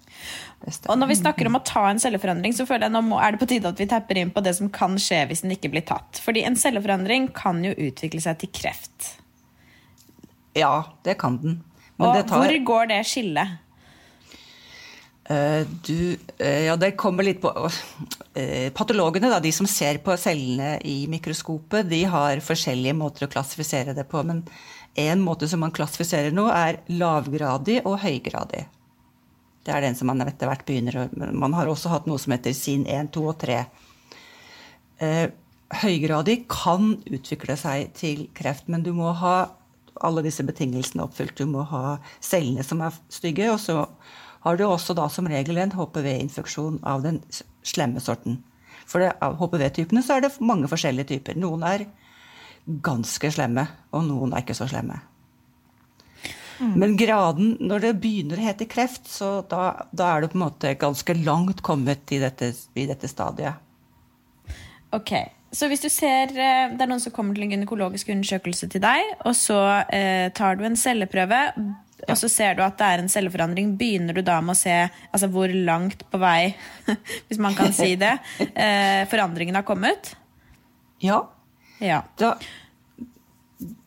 det 0.63 0.75
stemmer. 0.77 0.93
Og 0.95 1.01
når 1.01 1.11
vi 1.11 1.19
snakker 1.19 1.49
om 1.49 1.59
å 1.59 1.65
ta 1.67 1.89
en 1.91 1.99
celleforandring, 2.03 2.55
så 2.55 2.67
føler 2.69 2.87
jeg 2.87 2.95
nå 2.95 3.19
er 3.19 3.35
det 3.35 3.41
på 3.41 3.49
tide 3.51 3.73
at 3.73 3.83
vi 3.83 3.89
tapper 3.91 4.21
inn 4.21 4.31
på 4.35 4.45
det 4.45 4.55
som 4.59 4.71
kan 4.71 4.95
skje 5.01 5.25
hvis 5.31 5.43
den 5.43 5.57
ikke 5.57 5.73
blir 5.73 5.87
tatt. 5.89 6.21
Fordi 6.23 6.45
en 6.47 6.59
celleforandring 6.59 7.33
kan 7.35 7.65
jo 7.67 7.75
utvikle 7.75 8.23
seg 8.23 8.39
til 8.43 8.53
kreft. 8.55 9.17
Ja, 10.59 10.93
det 11.03 11.17
kan 11.23 11.41
den. 11.43 11.63
Og 12.01 12.17
tar... 12.27 12.39
hvor 12.39 12.59
går 12.73 12.91
det 12.95 13.03
skillet? 13.09 13.59
Uh, 15.31 15.63
du, 15.87 16.17
uh, 16.43 16.63
ja, 16.67 16.75
det 16.77 16.97
kommer 16.99 17.23
litt 17.23 17.39
på 17.41 17.51
uh, 17.55 18.69
Patologene, 18.75 19.31
da, 19.31 19.39
de 19.41 19.53
som 19.55 19.69
ser 19.71 20.01
på 20.03 20.17
cellene 20.19 20.75
i 20.89 21.05
mikroskopet, 21.11 21.87
de 21.87 22.03
har 22.11 22.43
forskjellige 22.43 22.97
måter 22.99 23.29
å 23.29 23.31
klassifisere 23.31 23.95
det 23.95 24.05
på. 24.11 24.25
Men 24.27 24.43
en 24.99 25.23
måte 25.23 25.47
som 25.49 25.63
man 25.63 25.75
klassifiserer 25.75 26.35
nå, 26.35 26.49
er 26.51 26.83
lavgradig 26.91 27.81
og 27.87 28.01
høygradig. 28.03 28.67
Det 29.63 29.71
er 29.73 29.87
den 29.87 29.95
som 29.95 30.11
man 30.11 30.25
etter 30.27 30.51
hvert 30.51 30.67
begynner 30.67 31.05
å 31.05 31.07
Man 31.39 31.55
har 31.55 31.71
også 31.71 31.93
hatt 31.93 32.09
noe 32.11 32.19
som 32.19 32.35
heter 32.35 32.51
SIN 32.57 32.83
1, 32.91 33.13
2 33.15 33.23
og 33.31 33.37
3. 33.39 33.61
høygradig 35.85 36.35
kan 36.51 36.97
utvikle 37.07 37.55
seg 37.57 37.93
til 37.95 38.27
kreft, 38.35 38.67
men 38.67 38.83
du 38.83 38.91
må 38.97 39.15
ha 39.23 39.37
alle 40.01 40.25
disse 40.25 40.45
betingelsene 40.47 41.05
oppfylt. 41.05 41.37
Du 41.39 41.47
må 41.51 41.65
ha 41.71 41.99
cellene 42.23 42.65
som 42.67 42.83
er 42.85 42.97
stygge, 43.13 43.51
og 43.53 43.61
så 43.61 43.85
har 44.43 44.59
du 44.59 44.65
også 44.67 44.97
da 44.99 45.07
som 45.13 45.29
regel 45.31 45.61
en 45.63 45.75
HPV-infeksjon 45.77 46.81
av 46.89 47.05
den 47.05 47.21
slemme 47.63 48.03
sorten. 48.03 48.41
For 48.89 49.03
det, 49.03 49.13
av 49.23 49.39
HPV-typene 49.39 50.03
så 50.05 50.17
er 50.17 50.27
det 50.27 50.35
mange 50.43 50.71
forskjellige 50.71 51.13
typer. 51.15 51.39
Noen 51.39 51.63
er 51.67 51.87
ganske 52.83 53.31
slemme, 53.35 53.67
og 53.95 54.07
noen 54.09 54.35
er 54.35 54.45
ikke 54.45 54.59
så 54.59 54.69
slemme. 54.71 55.01
Mm. 56.63 56.75
Men 56.79 56.97
graden, 56.99 57.57
når 57.63 57.87
det 57.87 57.93
begynner 58.03 58.39
å 58.39 58.47
hete 58.47 58.69
kreft, 58.71 59.09
så 59.11 59.41
da, 59.51 59.89
da 59.91 60.13
er 60.13 60.23
det 60.23 60.33
på 60.33 60.39
en 60.39 60.45
måte 60.45 60.75
ganske 60.79 61.17
langt 61.23 61.63
kommet 61.67 62.13
i 62.15 62.21
dette, 62.23 62.53
i 62.79 62.87
dette 62.91 63.11
stadiet. 63.11 63.59
Ok, 64.93 65.13
så 65.53 65.69
hvis 65.69 65.83
du 65.85 65.89
ser 65.93 66.33
eh, 66.33 66.73
det 66.73 66.85
er 66.85 66.89
noen 66.91 67.01
som 67.01 67.13
kommer 67.15 67.37
til 67.37 67.47
en 67.47 67.55
gynekologisk 67.55 68.11
undersøkelse 68.13 68.69
til 68.73 68.83
deg, 68.85 69.15
og 69.25 69.35
så 69.37 69.61
eh, 69.93 70.29
tar 70.37 70.57
du 70.57 70.65
en 70.69 70.79
celleprøve, 70.81 71.41
og 72.03 72.17
så 72.19 72.29
ser 72.33 72.57
du 72.59 72.65
at 72.65 72.79
det 72.81 72.89
er 72.89 73.03
en 73.03 73.13
celleforandring, 73.13 73.75
begynner 73.79 74.17
du 74.17 74.25
da 74.27 74.41
med 74.45 74.57
å 74.57 74.59
se 74.59 74.75
altså, 74.85 75.29
hvor 75.33 75.53
langt 75.53 76.05
på 76.11 76.21
vei, 76.21 76.55
hvis 77.29 77.41
man 77.41 77.57
kan 77.59 77.73
si 77.77 77.95
det, 78.01 78.15
eh, 78.53 79.05
forandringen 79.13 79.61
har 79.61 79.67
kommet? 79.69 80.15
Ja. 81.05 81.23
ja. 81.83 82.03
Da, 82.21 82.35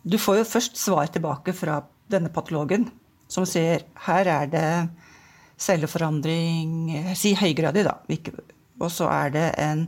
du 0.06 0.18
får 0.22 0.42
jo 0.42 0.50
først 0.56 0.82
svar 0.82 1.10
tilbake 1.12 1.54
fra 1.58 1.82
denne 2.12 2.30
patologen, 2.34 2.90
som 3.30 3.46
sier 3.50 3.88
her 4.06 4.30
er 4.30 4.50
det 4.52 4.68
celleforandring 5.58 7.14
Si 7.18 7.32
høygradig, 7.40 7.86
da. 7.88 7.96
Og 8.84 8.90
så 8.92 9.08
er 9.08 9.32
det 9.32 9.46
en 9.64 9.86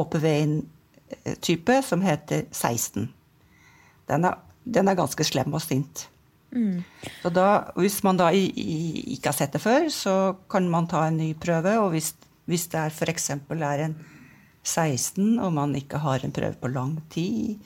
HPV-type 0.00 1.80
som 1.86 2.04
heter 2.04 2.46
16. 2.50 3.10
Den 4.10 4.26
er, 4.26 4.40
den 4.64 4.90
er 4.90 4.98
ganske 4.98 5.26
slem 5.26 5.54
og 5.54 5.62
sint. 5.64 6.08
Mm. 6.50 6.82
Så 7.22 7.30
da, 7.30 7.46
hvis 7.78 8.00
man 8.02 8.18
da 8.18 8.32
i, 8.34 8.48
i, 8.48 8.78
ikke 9.14 9.30
har 9.30 9.38
sett 9.38 9.54
det 9.54 9.62
før, 9.62 9.86
så 9.94 10.14
kan 10.50 10.66
man 10.70 10.88
ta 10.90 11.04
en 11.06 11.20
ny 11.20 11.32
prøve. 11.38 11.76
Og 11.84 11.94
hvis, 11.94 12.12
hvis 12.50 12.66
det 12.72 12.80
er 12.80 12.94
f.eks. 12.94 13.30
er 13.30 13.84
en 13.86 13.96
16, 14.64 15.38
og 15.38 15.52
man 15.56 15.76
ikke 15.78 16.02
har 16.02 16.24
en 16.24 16.34
prøve 16.34 16.58
på 16.60 16.72
lang 16.72 16.98
tid, 17.12 17.60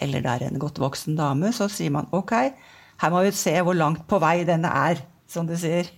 eller 0.00 0.24
det 0.24 0.32
er 0.32 0.46
en 0.48 0.60
godt 0.62 0.80
voksen 0.80 1.18
dame, 1.18 1.52
så 1.52 1.68
sier 1.68 1.92
man 1.92 2.08
ok, 2.16 2.32
her 3.00 3.12
må 3.12 3.22
vi 3.24 3.32
se 3.36 3.52
hvor 3.64 3.76
langt 3.76 4.06
på 4.08 4.18
vei 4.20 4.42
denne 4.48 4.68
er, 4.68 5.04
som 5.28 5.46
du 5.48 5.54
sier. 5.58 5.88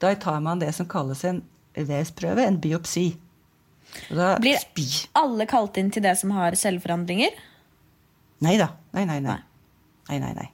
Da 0.00 0.12
tar 0.20 0.40
man 0.44 0.60
det 0.60 0.72
som 0.76 0.88
kalles 0.90 1.22
en 1.28 1.42
vevsprøve, 1.76 2.44
en 2.44 2.60
biopsi. 2.60 3.12
Blir 4.10 4.58
alle 5.18 5.46
kalt 5.50 5.78
inn 5.80 5.90
til 5.94 6.04
det 6.04 6.16
som 6.20 6.34
har 6.36 6.56
celleforandringer? 6.58 7.34
Nei 8.44 8.58
da. 8.60 8.72
Nei, 8.96 9.06
nei, 9.08 9.20
nei. 9.24 9.38
nei, 10.10 10.20
nei, 10.20 10.34
nei. 10.36 10.50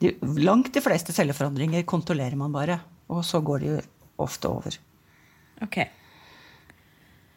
De, 0.00 0.12
langt 0.44 0.72
de 0.74 0.82
fleste 0.84 1.14
celleforandringer 1.16 1.84
kontrollerer 1.88 2.36
man 2.38 2.54
bare. 2.54 2.80
Og 3.12 3.24
så 3.24 3.40
går 3.44 3.64
de 3.64 3.76
ofte 4.22 4.50
over. 4.50 4.76
Ok. 5.64 5.80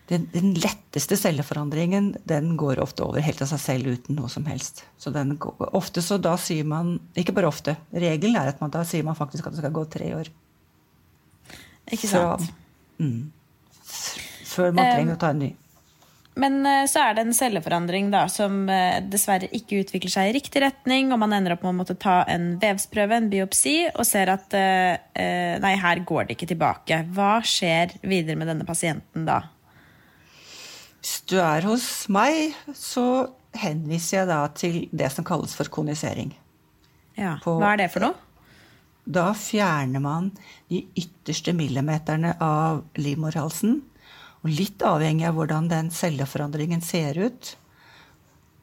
Den, 0.09 0.25
den, 0.33 0.55
letteste 0.57 1.17
celleforandringen 1.21 2.15
den 2.25 2.55
går 2.57 2.79
ofte 2.81 3.05
over 3.05 3.21
helt 3.21 3.43
av 3.45 3.51
seg 3.51 3.61
selv 3.61 3.91
uten 3.93 4.17
noe 4.17 4.29
som 4.31 4.47
helst. 4.49 4.81
Så 4.97 5.13
den, 5.13 5.35
ofte 5.69 6.01
så 6.01 6.17
da 6.17 6.33
sier 6.41 6.65
man 6.65 6.95
Ikke 7.13 7.35
bare 7.37 7.51
ofte. 7.51 7.77
Regelen 7.93 8.39
er 8.39 8.49
at 8.49 8.63
man 8.63 8.73
da 8.73 8.81
sier 8.89 9.05
man 9.05 9.17
faktisk 9.19 9.45
at 9.45 9.53
det 9.53 9.61
skal 9.61 9.75
gå 9.75 9.85
tre 9.91 10.09
år. 10.17 10.31
Ikke 11.93 12.09
sant? 12.09 12.49
Så, 12.49 13.03
mm, 13.05 13.21
før 14.49 14.73
man 14.73 14.85
trenger 14.89 15.17
å 15.17 15.21
ta 15.21 15.33
en 15.33 15.43
ny. 15.45 15.49
Men 16.39 16.61
eh, 16.65 16.85
så 16.87 17.01
er 17.03 17.15
det 17.17 17.25
en 17.25 17.35
celleforandring 17.35 18.09
da, 18.13 18.23
som 18.31 18.61
eh, 18.71 18.99
dessverre 19.11 19.49
ikke 19.55 19.81
utvikler 19.83 20.13
seg 20.13 20.29
i 20.29 20.35
riktig 20.37 20.61
retning, 20.63 21.11
og 21.11 21.19
man 21.23 21.33
ender 21.35 21.55
opp 21.55 21.65
med 21.65 21.73
å 21.73 21.79
måtte 21.81 21.97
ta 21.99 22.21
en 22.31 22.53
vevsprøve, 22.61 23.17
en 23.17 23.29
biopsi, 23.31 23.77
og 23.91 24.07
ser 24.07 24.31
at 24.33 24.55
eh, 24.57 25.57
nei, 25.59 25.73
her 25.81 26.03
går 26.07 26.29
det 26.29 26.37
ikke 26.37 26.51
tilbake. 26.53 27.01
Hva 27.15 27.39
skjer 27.45 27.97
videre 28.07 28.39
med 28.39 28.51
denne 28.51 28.67
pasienten 28.67 29.27
da? 29.27 29.41
Hvis 30.99 31.19
du 31.31 31.37
er 31.41 31.67
hos 31.67 32.07
meg, 32.11 32.55
så 32.75 33.05
henviser 33.59 34.21
jeg 34.21 34.29
da 34.29 34.39
til 34.55 34.81
det 34.95 35.11
som 35.13 35.27
kalles 35.27 35.55
for 35.57 35.71
konisering. 35.71 36.33
Ja, 37.19 37.37
Hva 37.43 37.73
er 37.73 37.83
det 37.83 37.91
for 37.91 38.05
noe? 38.05 38.25
Da 39.09 39.31
fjerner 39.33 40.03
man 40.03 40.29
de 40.69 40.83
ytterste 40.99 41.55
millimeterne 41.57 42.35
av 42.43 42.83
livmorhalsen. 42.99 43.79
Og 44.43 44.51
litt 44.53 44.83
avhengig 44.87 45.27
av 45.27 45.35
hvordan 45.35 45.67
den 45.71 45.89
celleforandringen 45.91 46.83
ser 46.85 47.17
ut, 47.19 47.55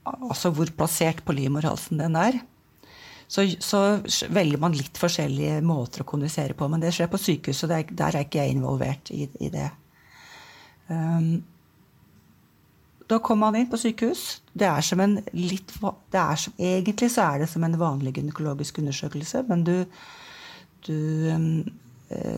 altså 0.06 0.52
hvor 0.54 0.71
plassert 0.78 1.25
på 1.26 1.35
livmorhalsen 1.37 2.00
den 2.00 2.16
er, 2.18 2.38
så, 3.28 3.42
så, 3.59 3.80
velger 4.30 4.61
man 4.62 4.76
litt 4.76 4.99
forskjellige 5.00 5.59
måter 5.66 6.04
å 6.04 6.06
kommunisere 6.06 6.54
på. 6.54 6.68
Men 6.71 6.83
det 6.83 6.92
skjer 6.95 7.11
på 7.11 7.18
sykehus, 7.21 7.64
og 7.66 7.73
der, 7.73 7.88
der 7.90 8.14
er 8.14 8.26
ikke 8.26 8.45
jeg 8.45 8.54
involvert 8.54 9.11
i, 9.11 9.26
i 9.42 9.50
det. 9.50 9.66
Um, 10.87 11.40
da 13.11 13.18
kommer 13.23 13.49
man 13.49 13.59
inn 13.59 13.71
på 13.71 13.80
sykehus. 13.83 14.45
Det 14.54 14.66
er 14.68 14.87
som 14.87 15.02
en 15.02 15.18
litt, 15.35 15.75
som, 15.75 16.54
Egentlig 16.59 17.11
så 17.14 17.26
er 17.33 17.42
det 17.42 17.50
som 17.50 17.66
en 17.66 17.78
vanlig 17.78 18.16
gynekologisk 18.16 18.78
undersøkelse, 18.83 19.42
men 19.50 19.66
du, 19.66 19.75
du 20.87 20.97
um, 21.35 21.50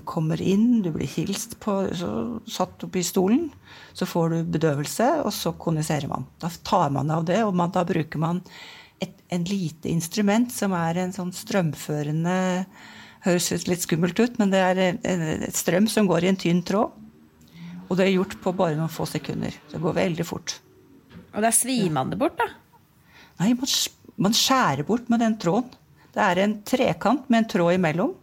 kommer 0.09 0.41
inn, 0.41 0.81
du 0.81 0.91
blir 0.95 1.11
hilst 1.13 1.59
på, 1.61 1.75
så, 1.93 2.11
satt 2.49 2.85
opp 2.87 2.97
i 2.97 3.05
stolen. 3.05 3.49
Så 3.93 4.09
får 4.09 4.33
du 4.33 4.53
bedøvelse, 4.57 5.09
og 5.27 5.33
så 5.37 5.53
koniserer 5.61 6.09
man. 6.09 6.25
Da 6.41 6.49
tar 6.65 6.93
man 6.95 7.13
av 7.13 7.27
det, 7.29 7.43
og 7.45 7.53
man, 7.59 7.75
da 7.75 7.85
bruker 7.89 8.23
man 8.23 8.41
et 9.03 9.19
en 9.29 9.45
lite 9.47 9.91
instrument 9.93 10.51
som 10.53 10.73
er 10.77 11.03
en 11.05 11.13
sånn 11.15 11.35
strømførende 11.37 12.39
Høres 13.27 13.67
litt 13.67 13.83
skummelt 13.83 14.19
ut, 14.23 14.37
men 14.39 14.53
det 14.53 14.61
er 14.63 14.79
et 14.79 15.57
strøm 15.59 15.89
som 15.91 16.07
går 16.07 16.23
i 16.23 16.29
en 16.31 16.37
tynn 16.39 16.61
tråd. 16.63 16.93
Og 17.89 17.97
det 17.99 18.05
er 18.05 18.13
gjort 18.15 18.37
på 18.45 18.53
bare 18.55 18.77
noen 18.79 18.93
få 18.93 19.09
sekunder. 19.11 19.57
Det 19.73 19.81
går 19.83 19.97
veldig 19.97 20.27
fort. 20.29 20.55
Og 21.35 21.43
da 21.43 21.51
svimer 21.55 21.97
man 21.97 22.13
det 22.13 22.19
bort, 22.21 22.39
da? 22.39 22.47
Nei, 23.43 23.51
man, 23.59 23.73
man, 24.23 24.37
skjærer 24.39 24.87
bort 24.87 25.11
med 25.11 25.23
den 25.25 25.35
tråden. 25.41 25.75
Det 26.15 26.23
er 26.23 26.43
en 26.45 26.55
trekant 26.67 27.27
med 27.27 27.43
en 27.43 27.51
tråd 27.51 27.75
imellom. 27.75 28.15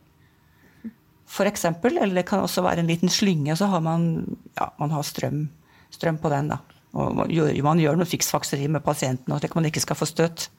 For 1.26 1.50
eksempel, 1.50 1.98
eller 1.98 2.22
det 2.22 2.28
kan 2.30 2.44
også 2.46 2.64
være 2.66 2.84
en 2.84 2.90
liten 2.90 3.10
slynge, 3.10 3.52
og 3.54 3.60
så 3.60 3.70
har 3.72 3.82
man, 3.84 4.26
ja, 4.60 4.70
man 4.80 4.94
har 4.94 5.06
strøm, 5.06 5.48
strøm, 5.92 6.20
på 6.22 6.30
den. 6.30 6.52
da. 6.54 6.60
Og 6.96 7.16
man 7.16 7.32
gjør, 7.32 7.52
man 7.66 7.82
gjør 7.82 7.98
noe 8.00 8.08
fiksfakseri 8.08 8.70
med 8.72 8.84
pasienten, 8.86 9.34
slik 9.34 9.52
at 9.52 9.60
man 9.60 9.68
ikke 9.72 9.84
skal 9.84 9.98
få 10.00 10.08
støt. 10.08 10.50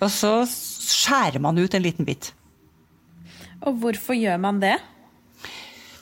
Og 0.00 0.08
så 0.08 0.32
skjærer 0.48 1.42
man 1.42 1.58
ut 1.60 1.74
en 1.76 1.84
liten 1.84 2.08
bit. 2.08 2.32
Og 3.60 3.76
hvorfor 3.82 4.16
gjør 4.16 4.38
man 4.40 4.62
det? 4.62 4.78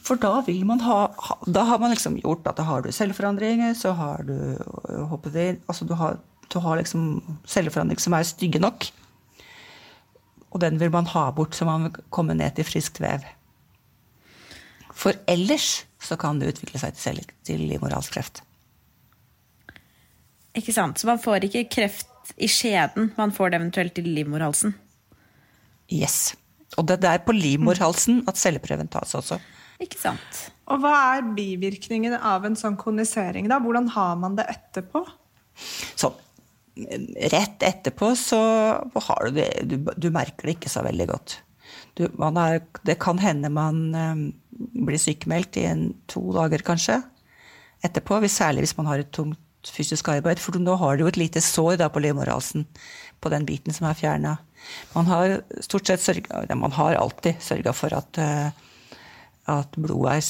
For 0.07 0.21
da 0.21 0.39
vil 0.47 0.63
man 0.65 0.81
ha 0.87 1.09
Da 1.45 1.65
har 1.69 1.81
man 1.83 1.91
liksom 1.93 2.17
gjort 2.23 2.47
at 2.49 2.57
da 2.57 2.65
har 2.65 2.85
du 2.85 2.93
celleforandringer, 2.95 3.75
så 3.75 3.93
har 3.93 4.23
du 4.25 4.37
HPV 5.11 5.59
Altså 5.69 5.85
du 5.85 5.95
har, 5.99 6.21
du 6.49 6.59
har 6.65 6.79
liksom 6.79 7.21
celleforandringer 7.45 8.01
som 8.07 8.17
er 8.17 8.29
stygge 8.29 8.63
nok. 8.63 8.87
Og 10.55 10.63
den 10.63 10.79
vil 10.81 10.91
man 10.95 11.11
ha 11.13 11.31
bort, 11.31 11.55
så 11.55 11.67
man 11.69 11.89
vil 11.89 12.05
komme 12.11 12.35
ned 12.39 12.55
til 12.57 12.65
friskt 12.65 13.03
vev. 13.03 13.27
For 14.99 15.19
ellers 15.31 15.85
så 16.03 16.19
kan 16.19 16.41
det 16.41 16.53
utvikle 16.55 16.81
seg 16.83 16.97
til, 16.99 17.23
til 17.47 17.63
livmorhalskreft. 17.71 18.43
Ikke 20.59 20.75
sant. 20.75 20.99
Så 20.99 21.09
man 21.09 21.21
får 21.23 21.47
ikke 21.47 21.69
kreft 21.71 22.35
i 22.37 22.49
skjeden, 22.51 23.13
man 23.17 23.33
får 23.35 23.53
det 23.53 23.61
eventuelt 23.61 23.99
i 24.01 24.05
livmorhalsen? 24.05 24.75
Yes. 25.95 26.35
Og 26.77 26.89
det 26.91 26.99
er 27.09 27.23
på 27.25 27.33
livmorhalsen 27.33 28.25
at 28.29 28.41
celleprøven 28.41 28.91
tas 28.93 29.15
også. 29.17 29.39
Ikke 29.81 30.01
sant. 30.01 30.41
Og 30.69 30.83
hva 30.83 30.95
er 31.17 31.29
bivirkningen 31.37 32.17
av 32.19 32.45
en 32.45 32.59
sånn 32.59 32.77
konisering, 32.81 33.49
da? 33.49 33.61
Hvordan 33.63 33.89
har 33.95 34.17
man 34.21 34.37
det 34.39 34.49
etterpå? 34.51 35.05
Sånn. 35.99 36.19
Rett 37.33 37.65
etterpå 37.67 38.13
så 38.19 38.39
har 38.79 39.25
du 39.27 39.39
det 39.41 39.49
du, 39.67 39.81
du 39.99 40.13
merker 40.15 40.47
det 40.47 40.59
ikke 40.59 40.71
så 40.71 40.85
veldig 40.87 41.09
godt. 41.11 41.39
Du, 41.99 42.05
er, 42.07 42.61
det 42.87 42.99
kan 43.03 43.19
hende 43.19 43.51
man 43.51 43.83
um, 43.95 44.23
blir 44.87 45.01
sykemeldt 45.03 45.59
i 45.59 45.67
en, 45.71 45.89
to 46.11 46.23
dager, 46.37 46.63
kanskje. 46.67 47.01
Etterpå, 47.85 48.21
særlig 48.31 48.67
hvis 48.67 48.77
man 48.79 48.91
har 48.91 49.03
et 49.03 49.13
tungt 49.15 49.73
fysisk 49.75 50.09
arbeid. 50.13 50.39
For 50.43 50.55
nå 50.59 50.77
har 50.79 50.97
du 50.97 51.05
jo 51.05 51.11
et 51.11 51.19
lite 51.21 51.43
sår 51.43 51.81
da, 51.83 51.91
på 51.91 52.03
livmorhalsen 52.03 52.67
på 53.19 53.33
den 53.35 53.47
biten 53.49 53.75
som 53.75 53.89
er 53.91 53.99
fjerna. 53.99 54.37
Man 54.95 55.11
har 55.11 55.41
stort 55.65 55.91
sett 55.91 56.03
sørga, 56.03 56.47
man 56.59 56.75
har 56.75 56.99
alltid 56.99 57.43
sørga 57.43 57.75
for 57.75 57.95
at 57.95 58.23
uh, 58.23 58.65
at, 59.49 59.79
er, 59.79 60.27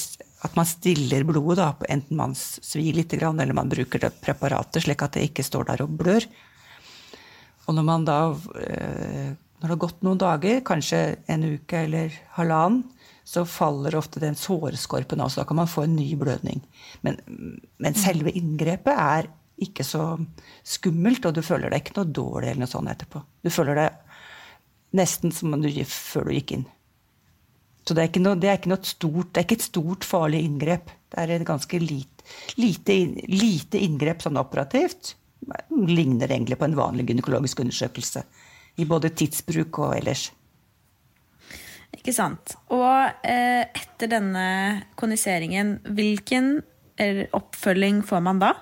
at 0.46 0.56
man 0.56 0.68
stiller 0.68 1.26
blodet, 1.26 1.58
da, 1.58 1.72
enten 1.90 2.18
man 2.18 2.36
svir 2.38 2.94
litt 2.94 3.14
eller 3.18 3.56
man 3.56 3.70
bruker 3.70 4.04
det 4.04 4.12
preparatet 4.22 4.84
slik 4.84 5.02
at 5.02 5.16
det 5.16 5.26
ikke 5.30 5.46
står 5.46 5.72
der 5.72 5.82
og 5.84 5.96
blør. 5.98 6.26
Og 7.66 7.76
når 7.76 7.84
man 7.84 8.06
da 8.06 8.18
eh, 8.62 9.32
når 9.58 9.66
det 9.66 9.74
har 9.74 9.82
gått 9.82 10.04
noen 10.06 10.20
dager, 10.20 10.60
kanskje 10.66 11.00
en 11.30 11.44
uke 11.44 11.82
eller 11.88 12.14
halvannen, 12.36 12.84
så 13.28 13.42
faller 13.44 13.92
ofte 13.98 14.22
den 14.22 14.38
såreskorpen 14.38 15.20
av, 15.20 15.28
så 15.28 15.42
da 15.42 15.48
kan 15.50 15.58
man 15.58 15.68
få 15.68 15.82
en 15.84 15.98
ny 15.98 16.14
blødning. 16.16 16.62
Men, 17.04 17.18
men, 17.76 17.96
selve 17.98 18.32
inngrepet 18.32 18.94
er 18.94 19.28
ikke 19.60 19.84
så 19.84 20.14
skummelt, 20.64 21.26
og 21.28 21.36
du 21.36 21.42
føler 21.44 21.68
deg 21.68 21.82
ikke 21.82 21.98
noe 21.98 22.08
dårlig 22.08 22.52
eller 22.52 22.62
noe 22.64 22.72
sånt 22.72 22.88
etterpå. 22.88 23.20
Du 23.44 23.50
føler 23.52 23.82
deg 23.82 24.96
nesten 24.96 25.34
som 25.34 25.52
du, 25.60 25.68
før 25.92 26.30
du 26.30 26.36
gikk 26.38 26.56
inn. 26.56 26.64
Så 27.84 27.96
det 27.96 28.02
er 28.02 28.10
ikke, 28.10 28.24
noe, 28.24 28.40
det 28.40 28.48
er 28.48 28.58
ikke, 28.62 28.80
stort, 28.88 29.34
det 29.34 29.42
er 29.42 29.48
ikke 29.48 29.60
et 29.60 29.68
stort, 29.68 30.08
farlig 30.08 30.42
inngrep. 30.44 30.90
Det 31.08 31.20
er 31.20 31.34
et 31.36 31.48
ganske 31.48 31.80
lite, 31.84 32.24
lite, 32.60 32.96
lite 33.28 33.80
inngrep 33.84 34.24
sånn 34.24 34.40
operativt. 34.40 35.14
Ligner 35.72 36.32
egentlig 36.32 36.58
på 36.60 36.68
en 36.68 36.76
vanlig 36.76 37.10
gynekologisk 37.10 37.60
undersøkelse. 37.64 38.24
I 38.78 38.86
både 38.86 39.10
tidsbruk 39.10 39.80
og 39.82 39.96
ellers. 39.98 40.28
Ikke 41.98 42.14
sant. 42.14 42.54
Og 42.74 43.26
eh, 43.26 43.64
etter 43.66 44.10
denne 44.12 44.48
koniseringen, 44.98 45.78
hvilken 45.88 46.58
oppfølging 47.34 48.02
får 48.06 48.22
man 48.26 48.40
da? 48.42 48.52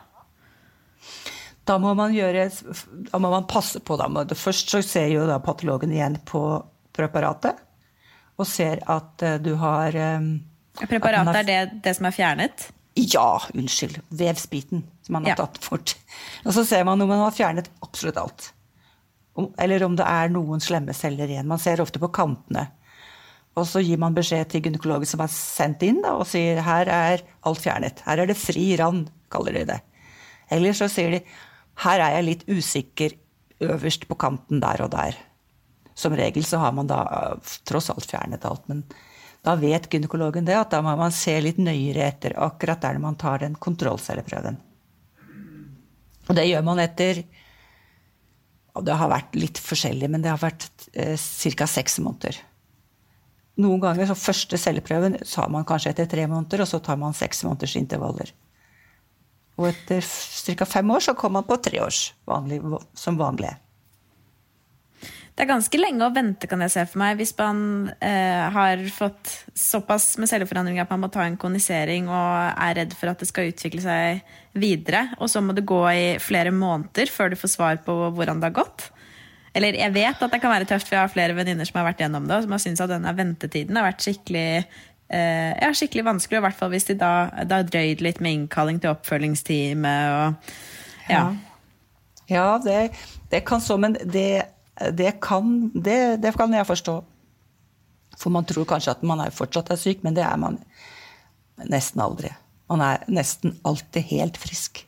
Da 1.67 1.79
må 1.83 1.95
man 1.99 2.13
gjøre 2.15 2.47
Da 3.09 3.19
må 3.19 3.31
man 3.33 3.47
passe 3.51 3.81
på, 3.81 3.97
da. 3.99 4.09
Først 4.37 4.73
så 4.75 4.83
ser 4.85 5.09
jo 5.15 5.25
da 5.29 5.39
patologen 5.43 5.95
igjen 5.95 6.19
på 6.29 6.43
preparatet 6.97 7.63
og 8.37 8.45
ser 8.49 8.83
at 8.93 9.23
uh, 9.25 9.37
du 9.41 9.55
har 9.61 9.97
um, 10.21 10.35
Preparatet 10.77 11.33
har, 11.33 11.39
er 11.41 11.47
det, 11.49 11.79
det 11.87 11.95
som 11.97 12.09
er 12.09 12.13
fjernet? 12.13 12.67
Ja, 13.01 13.41
unnskyld. 13.57 13.97
Vevsbiten 14.13 14.83
som 15.07 15.17
man 15.17 15.25
har 15.25 15.33
ja. 15.33 15.37
tatt 15.41 15.57
bort. 15.65 15.95
Og 16.45 16.53
så 16.53 16.67
ser 16.69 16.85
man 16.85 17.01
om 17.01 17.09
man 17.09 17.23
har 17.25 17.33
fjernet 17.33 17.71
absolutt 17.85 18.21
alt. 18.21 18.51
Om, 19.37 19.51
eller 19.61 19.85
om 19.85 19.97
det 19.99 20.07
er 20.09 20.33
noen 20.33 20.63
slemme 20.65 20.95
celler 20.97 21.29
igjen. 21.29 21.49
Man 21.49 21.61
ser 21.61 21.83
ofte 21.85 22.01
på 22.01 22.13
kantene. 22.15 22.71
Og 23.57 23.65
så 23.69 23.81
gir 23.81 24.01
man 24.01 24.17
beskjed 24.17 24.51
til 24.53 24.65
gynekologen 24.67 25.09
som 25.09 25.23
er 25.25 25.33
sendt 25.33 25.85
inn, 25.87 26.03
da, 26.05 26.15
og 26.21 26.29
sier 26.29 26.61
her 26.65 26.89
er 26.93 27.25
alt 27.49 27.63
fjernet. 27.65 28.03
Her 28.05 28.23
er 28.23 28.29
det 28.29 28.37
fri 28.41 28.69
rand, 28.81 29.09
kaller 29.33 29.57
de 29.57 29.65
det. 29.71 29.79
Eller 30.53 30.77
så 30.77 30.89
sier 30.93 31.17
de 31.17 31.23
her 31.85 32.03
er 32.03 32.19
jeg 32.19 32.27
litt 32.27 32.45
usikker 32.49 33.17
øverst 33.67 34.05
på 34.09 34.19
kanten 34.21 34.61
der 34.61 34.85
og 34.85 34.93
der. 34.93 35.17
Som 35.97 36.17
regel 36.17 36.45
så 36.45 36.61
har 36.61 36.75
man 36.77 36.89
da 36.89 37.01
tross 37.69 37.89
alt 37.93 38.09
fjernet 38.09 38.45
alt, 38.45 38.67
men 38.69 38.85
da 39.47 39.55
vet 39.57 39.89
gynekologen 39.89 40.45
det, 40.45 40.57
at 40.59 40.73
da 40.75 40.83
må 40.85 40.93
man 40.99 41.15
se 41.15 41.37
litt 41.41 41.59
nøyere 41.63 42.05
etter 42.11 42.37
akkurat 42.43 42.83
der 42.83 42.99
man 43.01 43.17
tar 43.21 43.41
den 43.45 43.55
kontrollcelleprøven. 43.57 44.59
Og 46.27 46.35
det 46.35 46.49
gjør 46.49 46.65
man 46.67 46.83
etter 46.83 47.23
og 48.77 48.85
Det 48.85 48.97
har 49.01 49.11
vært 49.11 49.37
litt 49.39 49.59
forskjellig, 49.63 50.11
men 50.13 50.25
det 50.25 50.31
har 50.33 50.43
vært 50.43 50.69
eh, 50.93 51.17
ca. 51.17 51.69
seks 51.71 51.99
måneder. 52.05 52.39
Noen 53.65 53.81
ganger 53.81 54.11
så 54.11 54.17
første 54.21 54.59
celleprøven 54.61 55.17
tar 55.25 55.49
man 55.53 55.65
kanskje 55.65 55.95
etter 55.95 56.11
tre 56.13 56.27
måneder, 56.29 56.61
og 56.63 56.69
så 56.69 56.81
tar 56.85 56.99
man 57.01 57.17
seks 57.17 57.41
måneders 57.47 57.77
intervaller. 57.81 58.33
Og 59.57 59.71
etter 59.71 60.05
ca. 60.05 60.69
fem 60.69 60.91
år 60.93 61.07
så 61.07 61.17
kommer 61.17 61.41
man 61.41 61.49
på 61.49 61.57
tre 61.65 61.81
års 61.81 62.11
vanlig, 62.29 62.61
som 62.93 63.17
vanlig. 63.17 63.55
Det 65.37 65.45
er 65.45 65.51
ganske 65.51 65.79
lenge 65.79 66.01
å 66.01 66.15
vente, 66.17 66.49
kan 66.49 66.63
jeg 66.65 66.73
se 66.73 66.83
for 66.89 67.03
meg, 67.03 67.19
hvis 67.21 67.35
man 67.37 67.91
eh, 68.01 68.47
har 68.55 68.81
fått 68.89 69.35
såpass 69.53 70.15
med 70.17 70.31
celleforandring 70.31 70.81
at 70.81 70.89
man 70.95 71.03
må 71.03 71.11
ta 71.13 71.27
en 71.27 71.37
konisering 71.37 72.09
og 72.09 72.55
er 72.57 72.79
redd 72.79 72.97
for 72.97 73.13
at 73.13 73.21
det 73.21 73.29
skal 73.29 73.51
utvikle 73.51 73.85
seg 73.85 74.23
videre. 74.57 75.11
Og 75.21 75.29
så 75.29 75.43
må 75.45 75.53
det 75.53 75.67
gå 75.69 75.83
i 75.93 76.07
flere 76.25 76.55
måneder 76.57 77.13
før 77.13 77.35
du 77.35 77.37
får 77.37 77.53
svar 77.53 77.83
på 77.85 77.99
hvordan 78.17 78.41
det 78.41 78.49
har 78.49 78.57
gått. 78.63 78.89
Eller 79.57 79.77
jeg 79.77 79.93
vet 79.93 80.25
at 80.25 80.33
det 80.33 80.41
kan 80.41 80.53
være 80.53 80.71
tøft, 80.73 80.89
for 80.89 80.97
jeg 80.97 81.05
har 81.05 81.13
flere 81.13 81.37
venninner 81.37 81.69
som 81.69 81.83
har 81.83 81.91
vært 81.91 82.01
gjennom 82.07 82.25
det, 82.25 82.41
og 82.41 82.49
som 82.49 82.57
har 82.57 82.65
syntes 82.65 82.87
at 82.87 82.95
denne 82.97 83.15
ventetiden 83.21 83.77
har 83.77 83.91
vært 83.91 84.09
skikkelig 84.09 84.49
eh, 84.57 85.53
ja, 85.53 85.71
skikkelig 85.77 86.09
vanskelig, 86.15 86.41
i 86.41 86.47
hvert 86.49 86.59
fall 86.59 86.73
hvis 86.73 86.89
de 86.89 86.97
da, 87.05 87.13
da 87.45 87.61
har 87.61 87.69
drøyd 87.69 88.09
litt 88.09 88.25
med 88.25 88.41
innkalling 88.41 88.81
til 88.81 88.97
oppfølgingsteamet 88.97 90.17
og 90.17 90.57
ja. 91.13 91.29
Ja, 92.27 92.57
det, 92.59 92.91
det 93.31 93.45
kan 93.47 93.61
så, 93.63 93.77
men 93.79 94.01
det 94.01 94.56
det 94.93 95.17
kan, 95.25 95.71
det, 95.75 96.23
det 96.23 96.35
kan 96.37 96.53
jeg 96.53 96.69
forstå. 96.69 96.97
For 98.17 98.33
man 98.33 98.47
tror 98.49 98.67
kanskje 98.69 98.97
at 98.97 99.05
man 99.07 99.21
er 99.25 99.35
fortsatt 99.35 99.71
er 99.73 99.81
syk, 99.81 100.03
men 100.05 100.17
det 100.17 100.25
er 100.25 100.37
man 100.41 100.59
nesten 101.69 102.03
aldri. 102.05 102.33
Man 102.71 102.83
er 102.85 103.05
nesten 103.13 103.57
alltid 103.67 104.09
helt 104.13 104.37
frisk. 104.41 104.83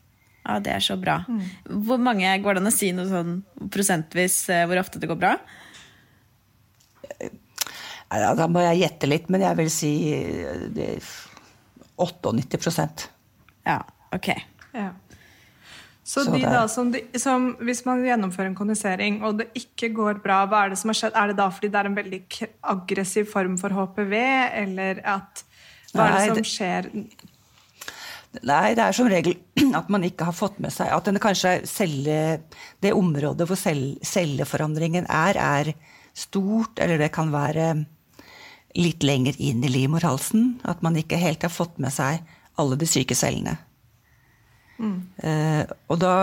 Ja, 0.49 0.59
Det 0.65 0.73
er 0.73 0.81
så 0.81 0.97
bra. 0.97 1.25
Mm. 1.29 1.43
Hvor 1.85 1.99
mange 2.01 2.31
Går 2.43 2.57
det 2.57 2.63
an 2.63 2.71
å 2.71 2.73
si 2.73 2.89
noe 2.97 3.09
sånn 3.09 3.43
prosentvis 3.69 4.49
eh, 4.53 4.65
hvor 4.69 4.81
ofte 4.81 5.01
det 5.01 5.11
går 5.11 5.21
bra? 5.21 5.35
Ja, 8.09 8.33
da 8.33 8.47
må 8.49 8.63
jeg 8.65 8.81
gjette 8.81 9.11
litt, 9.11 9.29
men 9.29 9.45
jeg 9.45 9.59
vil 9.59 9.69
si 9.73 9.93
98% 11.99 13.05
Ja, 13.69 13.83
ok. 14.17 14.29
Ja. 14.73 14.93
Så, 16.09 16.23
de 16.33 16.41
da, 16.41 16.63
som 16.73 16.89
de, 16.89 17.03
som, 17.21 17.51
Hvis 17.61 17.83
man 17.85 18.01
gjennomfører 18.01 18.49
en 18.49 18.57
kondisering, 18.57 19.19
og 19.29 19.43
det 19.43 19.51
ikke 19.59 19.91
går 19.93 20.23
bra, 20.25 20.41
hva 20.49 20.65
er 20.65 20.73
det 20.73 20.79
som 20.81 20.89
har 20.89 20.97
skjedd? 20.97 21.19
Er 21.21 21.29
det 21.29 21.37
da 21.37 21.49
fordi 21.53 21.69
det 21.75 21.81
er 21.81 21.91
en 21.91 21.99
veldig 21.99 22.21
aggressiv 22.73 23.29
form 23.29 23.59
for 23.61 23.77
HPV, 23.77 24.15
eller 24.63 25.03
at 25.05 25.45
Hva 25.93 26.09
er 26.15 26.33
det 26.33 26.47
som 26.47 26.49
skjer? 26.49 26.89
Nei, 28.39 28.73
det 28.77 28.85
er 28.87 28.97
som 28.97 29.09
regel 29.13 29.37
at 29.81 29.93
man 29.93 30.09
ikke 30.09 30.31
har 30.31 30.37
fått 30.37 30.57
med 30.65 30.73
seg 30.73 30.93
at 30.97 31.13
celle, 31.69 32.19
det 32.81 32.97
området 32.97 33.49
hvor 33.49 33.61
celleforandringen 33.61 35.09
er, 35.13 35.37
er 35.37 35.73
stort, 36.17 36.81
eller 36.81 36.97
det 37.05 37.13
kan 37.13 37.33
være 37.33 37.75
litt 38.81 39.05
lenger 39.05 39.37
inn 39.37 39.61
i 39.65 39.77
livmorhalsen. 39.77 40.61
At 40.65 40.81
man 40.81 40.97
ikke 40.97 41.21
helt 41.21 41.45
har 41.45 41.53
fått 41.53 41.77
med 41.77 41.93
seg 41.93 42.25
alle 42.57 42.81
de 42.81 42.89
syke 42.89 43.17
cellene. 43.17 43.59
Mm. 44.79 44.99
Da, 45.99 46.15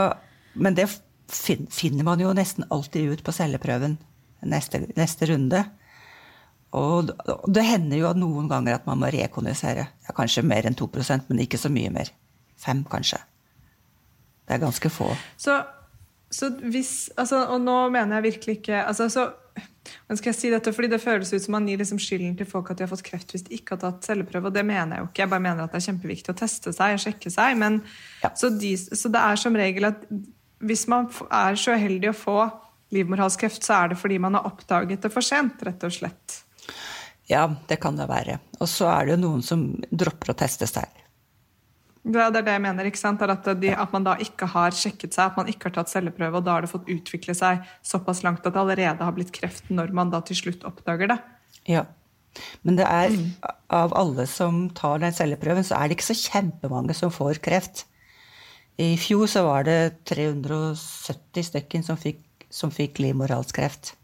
men 0.53 0.77
det 0.77 0.87
finner 1.27 2.05
man 2.07 2.21
jo 2.23 2.33
nesten 2.35 2.67
alltid 2.71 3.11
ut 3.11 3.23
på 3.25 3.33
celleprøven 3.35 3.97
neste, 4.47 4.85
neste 4.95 5.29
runde. 5.31 5.63
Og 6.75 7.11
det 7.51 7.63
hender 7.65 8.01
jo 8.01 8.09
at 8.09 8.19
noen 8.19 8.49
ganger 8.51 8.77
at 8.77 8.87
man 8.87 8.99
må 8.99 9.09
rekognosere. 9.13 9.87
Ja, 10.05 10.15
kanskje 10.15 10.43
mer 10.45 10.67
enn 10.67 10.75
2% 10.77 11.29
men 11.29 11.43
ikke 11.43 11.59
så 11.61 11.71
mye 11.71 11.91
mer. 11.93 12.11
Fem, 12.59 12.83
kanskje. 12.89 13.21
Det 14.45 14.57
er 14.57 14.61
ganske 14.61 14.91
få. 14.93 15.09
Så, 15.41 15.57
så 16.31 16.51
hvis, 16.61 17.09
altså, 17.17 17.45
og 17.55 17.63
nå 17.63 17.77
mener 17.93 18.19
jeg 18.19 18.27
virkelig 18.29 18.59
ikke 18.59 18.83
altså, 18.83 19.09
så 19.09 19.29
men 20.07 20.19
skal 20.19 20.31
jeg 20.31 20.37
si 20.37 20.51
dette, 20.53 20.73
fordi 20.75 20.89
Det 20.91 21.01
føles 21.01 21.33
ut 21.33 21.43
som 21.43 21.55
man 21.57 21.67
gir 21.69 21.79
liksom 21.81 21.99
skylden 22.01 22.35
til 22.39 22.49
folk 22.49 22.71
at 22.71 22.79
de 22.79 22.85
har 22.85 22.91
fått 22.91 23.05
kreft 23.05 23.33
hvis 23.33 23.45
de 23.47 23.57
ikke 23.57 23.75
har 23.75 23.83
tatt 23.83 24.07
celleprøve. 24.07 24.49
og 24.49 24.55
Det 24.55 24.65
mener 24.65 24.97
jeg 24.97 25.03
jo 25.03 25.09
ikke. 25.09 25.23
Jeg 25.23 25.33
bare 25.33 25.45
mener 25.45 25.65
at 25.65 25.75
det 25.75 25.81
er 25.81 25.87
kjempeviktig 25.89 26.33
å 26.33 26.39
teste 26.39 26.73
seg 26.75 26.95
og 26.95 27.03
sjekke 27.05 27.33
seg. 27.33 27.57
Men, 27.61 27.81
ja. 28.23 28.31
så, 28.37 28.49
de, 28.49 28.73
så, 28.77 29.11
det 29.13 29.21
er 29.21 29.41
som 29.41 29.57
regel 29.59 29.89
at 29.91 30.05
hvis 30.65 30.85
man 30.91 31.09
er 31.29 31.59
så 31.59 31.75
uheldig 31.75 32.11
å 32.11 32.17
få 32.17 32.39
livmorhalskreft, 32.95 33.65
så 33.65 33.81
er 33.81 33.93
det 33.93 33.99
fordi 33.99 34.19
man 34.21 34.37
har 34.37 34.47
oppdaget 34.47 35.05
det 35.05 35.11
for 35.13 35.25
sent, 35.25 35.61
rett 35.65 35.83
og 35.85 35.93
slett. 35.93 36.41
Ja, 37.29 37.47
det 37.67 37.79
kan 37.81 37.97
det 37.97 38.07
være. 38.09 38.37
Og 38.61 38.69
så 38.69 38.87
er 38.91 39.05
det 39.05 39.15
jo 39.15 39.23
noen 39.25 39.43
som 39.45 39.65
dropper 39.89 40.33
å 40.33 40.37
teste 40.37 40.69
seg. 40.69 41.04
Det 42.05 42.21
er 42.21 42.33
det 42.35 42.53
jeg 42.53 42.61
mener. 42.61 42.85
ikke 42.85 43.01
sant? 43.01 43.21
At, 43.25 43.47
de, 43.61 43.71
at, 43.73 43.93
man 43.93 44.05
da 44.05 44.13
ikke 44.21 44.47
har 44.53 44.75
sjekket 44.77 45.15
seg, 45.15 45.31
at 45.31 45.37
man 45.39 45.49
ikke 45.49 45.69
har 45.69 45.77
tatt 45.79 45.89
celleprøve, 45.89 46.37
og 46.37 46.45
da 46.45 46.57
har 46.57 46.65
det 46.65 46.69
fått 46.69 46.89
utvikle 46.91 47.33
seg 47.37 47.63
såpass 47.85 48.21
langt 48.25 48.45
at 48.45 48.53
det 48.53 48.61
allerede 48.61 49.07
har 49.07 49.15
blitt 49.15 49.33
kreft 49.33 49.71
når 49.73 49.93
man 49.95 50.11
da 50.13 50.21
til 50.25 50.37
slutt 50.37 50.67
oppdager 50.69 51.09
det. 51.15 51.17
Ja. 51.71 51.87
Men 52.67 52.77
det 52.77 52.85
er, 52.85 53.15
mm. 53.15 53.31
av 53.73 53.95
alle 53.97 54.27
som 54.29 54.67
tar 54.77 55.01
den 55.01 55.15
celleprøven, 55.15 55.65
så 55.65 55.79
er 55.79 55.89
det 55.89 55.97
ikke 55.97 56.11
så 56.11 56.17
kjempemange 56.19 56.93
som 56.97 57.13
får 57.13 57.41
kreft. 57.45 57.85
I 58.81 58.93
fjor 58.99 59.25
så 59.31 59.45
var 59.47 59.65
det 59.65 60.05
370 60.11 61.49
stykker 61.49 61.85
som 61.87 61.97
fikk, 61.97 62.21
som 62.53 62.73
fikk 62.75 62.99
livmorhalskreft 63.01 63.95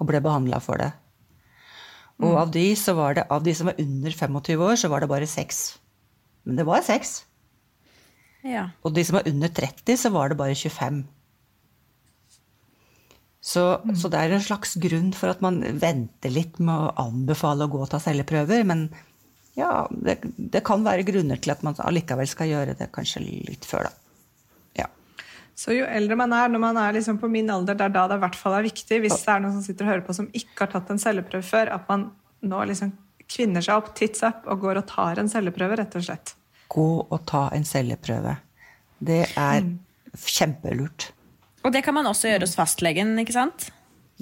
og 0.00 0.08
ble 0.08 0.22
behandla 0.22 0.62
for 0.62 0.80
det. 0.80 0.92
Og 2.22 2.30
mm. 2.30 2.38
av 2.38 2.54
de, 2.54 2.64
så 2.78 2.94
var 2.96 3.18
det, 3.18 3.26
av 3.34 3.44
de 3.44 3.54
som 3.58 3.68
var 3.68 3.80
under 3.82 4.14
25 4.14 4.64
år, 4.70 4.74
så 4.78 4.90
var 4.92 5.02
det 5.02 5.10
bare 5.10 5.28
seks. 5.28 5.62
Men 6.46 6.58
det 6.58 6.66
var 6.68 6.84
seks. 6.86 7.22
Ja. 8.42 8.68
Og 8.82 8.94
de 8.94 9.04
som 9.06 9.18
er 9.18 9.28
under 9.30 9.50
30, 9.54 9.98
så 9.98 10.10
var 10.14 10.32
det 10.32 10.38
bare 10.40 10.56
25. 10.58 11.02
Så, 13.42 13.62
mm. 13.84 13.96
så, 13.98 14.10
det 14.10 14.18
er 14.20 14.34
en 14.36 14.44
slags 14.44 14.76
grunn 14.78 15.10
for 15.18 15.32
at 15.32 15.40
man 15.42 15.58
venter 15.82 16.30
litt 16.30 16.60
med 16.62 16.74
å 16.74 16.92
anbefale 17.08 17.66
å 17.66 17.72
gå 17.72 17.80
og 17.82 17.90
ta 17.90 17.98
celleprøver. 18.02 18.62
Men 18.68 18.86
ja, 19.58 19.88
det, 19.90 20.20
det, 20.36 20.62
kan 20.66 20.84
være 20.86 21.06
grunner 21.08 21.40
til 21.42 21.54
at 21.54 21.64
man 21.66 21.78
allikevel 21.82 22.28
skal 22.30 22.52
gjøre 22.52 22.76
det 22.78 22.92
kanskje 22.94 23.24
litt 23.24 23.66
før, 23.66 23.90
da. 23.90 24.84
Ja. 24.84 24.86
Så 25.58 25.74
jo 25.74 25.88
eldre 25.90 26.18
man 26.18 26.34
er, 26.38 26.52
når 26.54 26.62
man 26.62 26.78
er 26.84 26.94
liksom 26.98 27.18
på 27.22 27.30
min 27.30 27.50
alder, 27.50 27.78
det 27.78 27.88
er 27.88 27.96
da 27.96 28.06
det 28.12 28.20
i 28.20 28.24
hvert 28.26 28.38
fall 28.38 28.58
er 28.60 28.68
viktig, 28.68 29.00
hvis 29.02 29.18
det 29.24 29.34
er 29.34 29.42
noen 29.42 29.58
som 29.58 29.66
sitter 29.66 29.88
og 29.88 29.94
hører 29.94 30.06
på 30.06 30.18
som 30.18 30.30
ikke 30.30 30.64
har 30.64 30.74
tatt 30.76 30.94
en 30.94 31.02
celleprøve 31.02 31.46
før, 31.46 31.74
at 31.74 31.90
man 31.90 32.12
nå 32.46 32.62
liksom 32.70 32.94
kvinner 33.32 33.64
seg 33.64 33.82
opp, 33.82 33.90
tits 33.98 34.22
up, 34.26 34.46
og 34.46 34.62
går 34.62 34.84
og 34.84 34.88
tar 34.90 35.18
en 35.18 35.30
celleprøve, 35.30 35.82
rett 35.82 35.98
og 35.98 36.06
slett 36.06 36.36
gå 36.72 36.88
og 37.02 37.18
ta 37.28 37.46
en 37.54 37.66
celleprøve. 37.68 38.36
Det 39.02 39.22
er 39.28 39.62
mm. 39.64 39.72
kjempelurt. 40.16 41.10
Og 41.62 41.72
det 41.74 41.84
kan 41.86 41.94
man 41.94 42.08
også 42.10 42.30
gjøre 42.32 42.46
hos 42.46 42.56
fastlegen, 42.58 43.14
ikke 43.22 43.34
sant? 43.36 43.68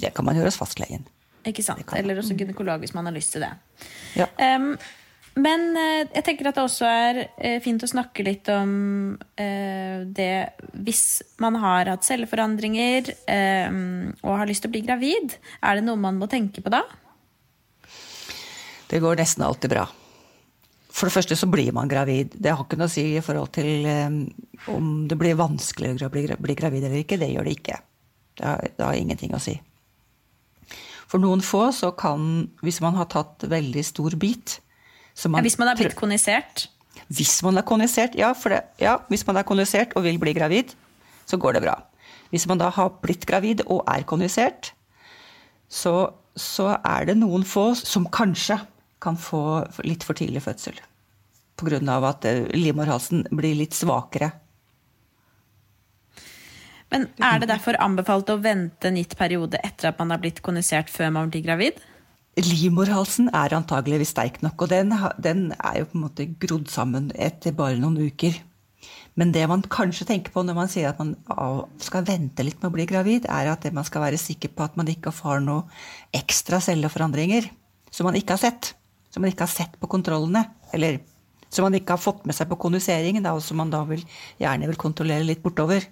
Det 0.01 0.13
kan 0.15 0.25
man 0.27 0.37
gjøre 0.37 0.51
hos 0.51 0.59
fastlegen. 0.59 1.05
Ikke 1.47 1.63
sant? 1.65 1.85
Eller 1.97 2.19
hos 2.19 2.29
gynekolog 2.37 2.81
hvis 2.83 2.93
man 2.93 3.07
har 3.09 3.15
lyst 3.15 3.33
til 3.33 3.45
det. 3.45 3.53
Ja. 4.19 4.27
Um, 4.55 4.75
men 5.41 5.71
uh, 5.77 6.03
jeg 6.11 6.25
tenker 6.27 6.49
at 6.49 6.57
det 6.57 6.65
også 6.65 6.89
er 6.89 7.21
uh, 7.31 7.57
fint 7.63 7.81
å 7.81 7.89
snakke 7.89 8.25
litt 8.27 8.49
om 8.51 8.73
uh, 9.15 9.97
det 10.05 10.33
hvis 10.75 11.05
man 11.41 11.57
har 11.61 11.93
hatt 11.93 12.05
celleforandringer 12.05 13.13
og 13.31 14.35
har 14.37 14.49
lyst 14.49 14.65
til 14.65 14.71
å 14.71 14.75
bli 14.75 14.83
gravid. 14.85 15.37
Er 15.63 15.79
det 15.79 15.87
noe 15.87 15.99
man 15.99 16.19
må 16.19 16.29
tenke 16.29 16.63
på 16.63 16.73
da? 16.73 16.83
Det 18.91 18.99
går 19.01 19.21
nesten 19.21 19.45
alltid 19.47 19.71
bra. 19.71 19.87
For 20.91 21.07
det 21.07 21.15
første 21.15 21.37
så 21.39 21.47
blir 21.47 21.71
man 21.75 21.89
gravid. 21.91 22.35
Det 22.35 22.51
har 22.51 22.65
ikke 22.65 22.77
noe 22.79 22.89
å 22.89 22.91
si 22.91 23.05
i 23.15 23.23
forhold 23.23 23.53
til 23.55 23.85
um, 23.87 24.17
om 24.73 24.89
det 25.07 25.17
blir 25.19 25.39
vanskeligere 25.39 26.09
å 26.09 26.13
bli, 26.13 26.25
bli, 26.35 26.55
gravid 26.57 26.87
eller 26.87 27.03
ikke. 27.03 27.19
Det 27.21 27.29
gjør 27.31 27.47
det 27.47 27.53
ikke. 27.59 27.77
Det 28.39 28.47
har, 28.47 28.65
det 28.65 28.85
har, 28.85 28.97
ingenting 28.99 29.35
å 29.35 29.41
si. 29.41 29.55
For 31.11 31.23
noen 31.23 31.43
få 31.43 31.69
så 31.75 31.93
kan, 31.95 32.49
hvis 32.63 32.81
man 32.83 32.99
har 32.99 33.07
tatt 33.11 33.47
veldig 33.51 33.83
stor 33.87 34.15
bit 34.19 34.59
man, 35.27 35.41
ja, 35.41 35.43
Hvis 35.43 35.57
man 35.59 35.67
har 35.67 35.75
blitt 35.75 35.97
konisert? 35.99 36.69
Hvis 37.11 37.41
man 37.43 37.59
er 37.59 37.65
konisert, 37.67 38.15
ja, 38.17 38.31
det, 38.31 38.61
ja. 38.79 38.95
Hvis 39.11 39.25
man 39.27 39.37
er 39.37 39.45
konisert 39.47 39.91
og 39.99 40.05
vil 40.05 40.19
bli 40.21 40.33
gravid, 40.33 40.71
så 41.27 41.37
går 41.37 41.57
det 41.57 41.63
bra. 41.65 41.75
Hvis 42.31 42.47
man 42.47 42.61
da 42.61 42.69
har 42.71 42.93
blitt 43.03 43.27
gravid 43.27 43.65
og 43.67 43.83
er 43.91 44.05
konisert, 44.07 44.71
så, 45.67 46.13
så 46.35 46.77
er 46.79 47.11
det 47.11 47.17
noen 47.19 47.43
få 47.47 47.73
som 47.75 48.07
kanskje 48.07 48.57
kan 49.01 49.17
få 49.19 49.43
litt 49.87 50.05
for 50.07 50.17
tidlig 50.17 50.43
fødsel. 50.45 50.77
Pga. 51.61 51.97
at 52.09 52.25
eh, 52.25 52.47
livmorhalsen 52.57 53.27
blir 53.31 53.57
litt 53.57 53.77
svakere. 53.77 54.31
Men 56.91 57.07
er 57.23 57.39
det 57.39 57.47
derfor 57.47 57.77
anbefalt 57.79 58.29
å 58.33 58.41
vente 58.43 58.89
en 58.89 58.97
gitt 58.99 59.15
periode 59.15 59.59
etter 59.63 59.91
at 59.91 59.99
man 60.01 60.11
har 60.11 60.19
blitt 60.19 60.41
kondisert 60.43 60.91
før 60.91 61.13
man 61.15 61.31
blir 61.31 61.45
gravid? 61.45 61.79
Livmorhalsen 62.39 63.29
er 63.35 63.55
antageligvis 63.55 64.11
sterk 64.13 64.41
nok, 64.43 64.63
og 64.63 64.71
den, 64.71 64.91
den, 65.19 65.51
er 65.55 65.81
jo 65.81 65.87
på 65.91 65.97
en 65.97 66.05
måte 66.05 66.27
grodd 66.39 66.67
sammen 66.71 67.09
etter 67.15 67.55
bare 67.55 67.79
noen 67.79 67.99
uker. 68.11 68.37
Men 69.19 69.31
det 69.35 69.43
man 69.51 69.63
kanskje 69.71 70.07
tenker 70.07 70.33
på 70.33 70.43
når 70.43 70.57
man 70.57 70.71
sier 70.71 70.91
at 70.91 70.99
man 70.99 71.13
skal 71.83 72.05
vente 72.07 72.43
litt 72.43 72.59
med 72.61 72.71
å 72.71 72.75
bli 72.75 72.87
gravid, 72.89 73.27
er 73.27 73.51
at 73.51 73.67
man 73.75 73.87
skal 73.87 74.05
være 74.07 74.19
sikker 74.19 74.51
på 74.55 74.65
at 74.65 74.77
man 74.79 74.91
ikke 74.91 75.13
har 75.21 75.43
noen 75.43 75.67
ekstra 76.15 76.59
celleforandringer 76.63 77.51
som 77.91 78.07
man 78.07 78.15
ikke 78.19 78.37
har 78.37 78.45
sett 78.47 78.71
som 79.11 79.23
man 79.23 79.31
ikke 79.31 79.45
har 79.45 79.53
sett 79.53 79.79
på 79.79 79.89
kontrollene. 79.91 80.45
Eller 80.75 81.01
som 81.51 81.67
man 81.67 81.75
ikke 81.75 81.97
har 81.97 82.01
fått 82.01 82.23
med 82.27 82.35
seg 82.37 82.47
på 82.51 82.59
kondiseringen, 82.63 83.27
og 83.27 83.41
som 83.43 83.59
man 83.59 83.71
da 83.73 83.83
vil, 83.87 84.03
gjerne 84.39 84.69
vil 84.71 84.79
kontrollere 84.79 85.27
litt 85.27 85.43
bortover. 85.43 85.83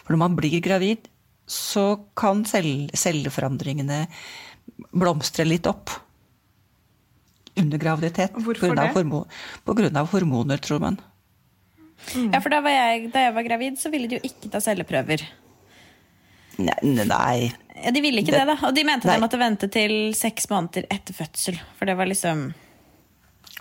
For 0.00 0.14
når 0.14 0.22
man 0.22 0.38
blir 0.38 0.56
gravid, 0.64 1.10
så 1.50 2.06
kan 2.16 2.44
celleforandringene 2.48 4.06
blomstre 4.96 5.44
litt 5.44 5.68
opp. 5.68 5.92
Under 7.60 7.78
graviditet. 7.78 8.32
Hvorfor 8.34 8.74
det? 8.74 8.88
Hormon, 8.96 9.28
på 9.62 9.76
grunn 9.78 10.00
av 10.00 10.08
hormoner, 10.10 10.58
tror 10.58 10.80
man. 10.82 10.96
Mm. 12.14 12.32
Ja, 12.32 12.40
for 12.42 12.50
da, 12.50 12.60
jeg, 12.66 13.10
da 13.14 13.28
jeg 13.28 13.34
var 13.36 13.46
gravid, 13.46 13.76
så 13.80 13.92
ville 13.92 14.10
de 14.10 14.18
jo 14.18 14.26
ikke 14.26 14.50
ta 14.50 14.60
celleprøver. 14.64 15.22
Nei, 16.64 16.78
nei. 16.82 17.52
Ja, 17.82 17.90
De 17.90 18.00
ville 18.04 18.22
ikke 18.22 18.34
det, 18.34 18.42
det 18.44 18.54
da. 18.54 18.58
Og 18.68 18.74
de 18.76 18.84
mente 18.86 19.08
nei. 19.08 19.16
de 19.18 19.24
måtte 19.24 19.40
vente 19.40 19.68
til 19.72 20.14
seks 20.16 20.46
måneder 20.52 20.86
etter 20.94 21.16
fødsel. 21.16 21.58
For 21.78 21.90
det 21.90 21.96
var 21.98 22.10
liksom 22.10 22.52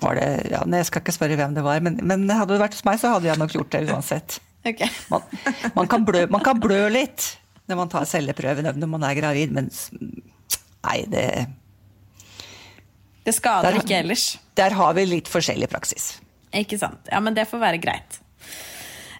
var 0.01 0.17
det, 0.17 0.27
ja, 0.51 0.63
Jeg 0.65 0.87
skal 0.89 1.03
ikke 1.03 1.15
spørre 1.15 1.37
hvem 1.39 1.53
det 1.55 1.63
var, 1.65 1.81
men, 1.85 1.99
men 2.01 2.25
hadde 2.29 2.55
det 2.55 2.63
vært 2.63 2.75
hos 2.77 2.85
meg, 2.87 2.99
så 3.01 3.13
hadde 3.13 3.29
jeg 3.29 3.39
nok 3.39 3.53
gjort 3.55 3.75
det 3.75 3.83
uansett. 3.93 4.39
Okay. 4.63 4.87
Man, 5.11 5.25
man, 5.75 5.89
kan 5.91 6.05
blø, 6.07 6.23
man, 6.31 6.43
kan 6.43 6.59
blø, 6.63 6.85
litt 6.91 7.33
når 7.67 7.79
man 7.81 7.91
tar 7.91 8.07
celleprøven 8.07 8.69
når 8.79 8.89
man 8.91 9.05
er 9.07 9.17
gravid, 9.17 9.53
men 9.55 9.69
nei, 10.83 10.97
det 11.11 11.27
Det 13.23 13.35
skader 13.35 13.71
der, 13.71 13.83
ikke 13.83 13.99
ellers. 14.01 14.25
Der 14.59 14.75
har 14.75 14.95
vi 14.97 15.05
litt 15.07 15.31
forskjellig 15.31 15.69
praksis. 15.71 16.13
Ikke 16.53 16.77
sant. 16.79 17.07
Ja, 17.11 17.21
men 17.23 17.35
det 17.37 17.47
får 17.49 17.61
være 17.61 17.79
greit. 17.83 18.19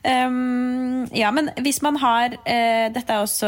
Um, 0.04 1.08
ja, 1.16 1.30
men 1.32 1.48
hvis 1.64 1.78
man 1.80 1.96
har 1.96 2.34
uh, 2.36 2.88
Dette 2.92 3.08
er 3.08 3.22
også 3.24 3.48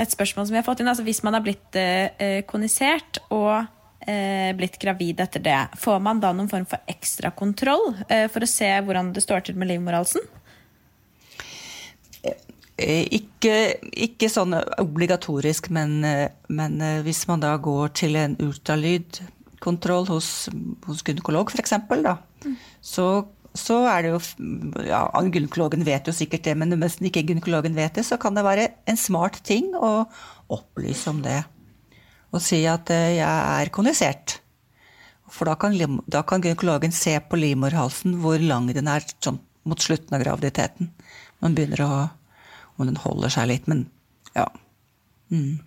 et 0.00 0.14
spørsmål 0.14 0.46
som 0.46 0.54
vi 0.54 0.60
har 0.62 0.64
fått 0.64 0.80
inn. 0.80 0.88
altså 0.88 1.04
Hvis 1.04 1.20
man 1.26 1.36
har 1.36 1.44
blitt 1.44 1.76
uh, 1.76 2.40
konisert 2.48 3.20
og 3.28 3.66
uh, 3.66 4.50
blitt 4.56 4.78
gravid 4.80 5.20
etter 5.20 5.44
det, 5.44 5.58
får 5.76 6.00
man 6.00 6.22
da 6.24 6.32
noen 6.32 6.48
form 6.48 6.64
for 6.68 6.80
ekstra 6.88 7.34
kontroll 7.36 7.92
for 8.32 8.44
å 8.44 8.48
se 8.48 8.70
hvordan 8.86 9.12
det 9.12 9.24
står 9.24 9.44
til 9.44 9.60
med 9.60 9.74
livmorhalsen? 9.74 10.24
Ikke, 12.74 13.54
ikke, 13.92 14.26
sånn 14.32 14.56
obligatorisk, 14.82 15.68
men, 15.70 16.00
men, 16.50 16.80
hvis 17.06 17.20
man 17.30 17.44
da 17.44 17.52
går 17.62 17.92
til 18.00 18.18
en 18.18 18.34
ultralydkontroll 18.42 20.08
hos, 20.10 20.30
hos 20.88 21.04
gynekolog 21.06 21.52
f.eks., 21.54 21.76
mm. 21.86 22.56
så 22.82 23.06
så 23.54 23.76
er 23.86 24.02
det 24.02 24.10
jo 24.10 24.20
ja, 24.82 25.04
Gynekologen 25.22 25.84
vet 25.86 26.08
jo 26.10 26.14
sikkert 26.14 26.46
det, 26.48 26.56
men 26.58 26.74
hvis 26.80 26.98
ikke 26.98 27.22
gynekologen 27.28 27.76
vet 27.76 27.94
det, 28.00 28.02
så 28.06 28.18
kan 28.20 28.34
det 28.34 28.42
være 28.46 28.68
en 28.90 28.98
smart 28.98 29.38
ting 29.46 29.70
å 29.78 30.08
opplyse 30.52 31.12
om 31.12 31.22
det. 31.22 31.38
Og 32.34 32.42
si 32.42 32.64
at 32.66 32.90
eh, 32.90 33.14
jeg 33.20 33.22
er 33.62 33.70
kondisert. 33.74 34.40
For 35.30 35.46
da 35.48 35.54
kan, 35.58 35.76
da 36.10 36.24
kan 36.26 36.42
gynekologen 36.42 36.94
se 36.94 37.14
på 37.22 37.38
livmorhalsen 37.38 38.18
hvor 38.22 38.42
lang 38.42 38.66
den 38.74 38.90
er 38.90 39.06
sånn, 39.22 39.38
mot 39.64 39.80
slutten 39.80 40.18
av 40.18 40.26
graviditeten. 40.26 40.90
Man 41.44 41.56
begynner 41.56 41.86
å 41.86 41.94
Om 42.74 42.88
den 42.88 42.96
holder 42.98 43.30
seg 43.30 43.44
litt, 43.46 43.68
men 43.70 43.84
ja. 44.34 44.48
Mm. 45.30 45.60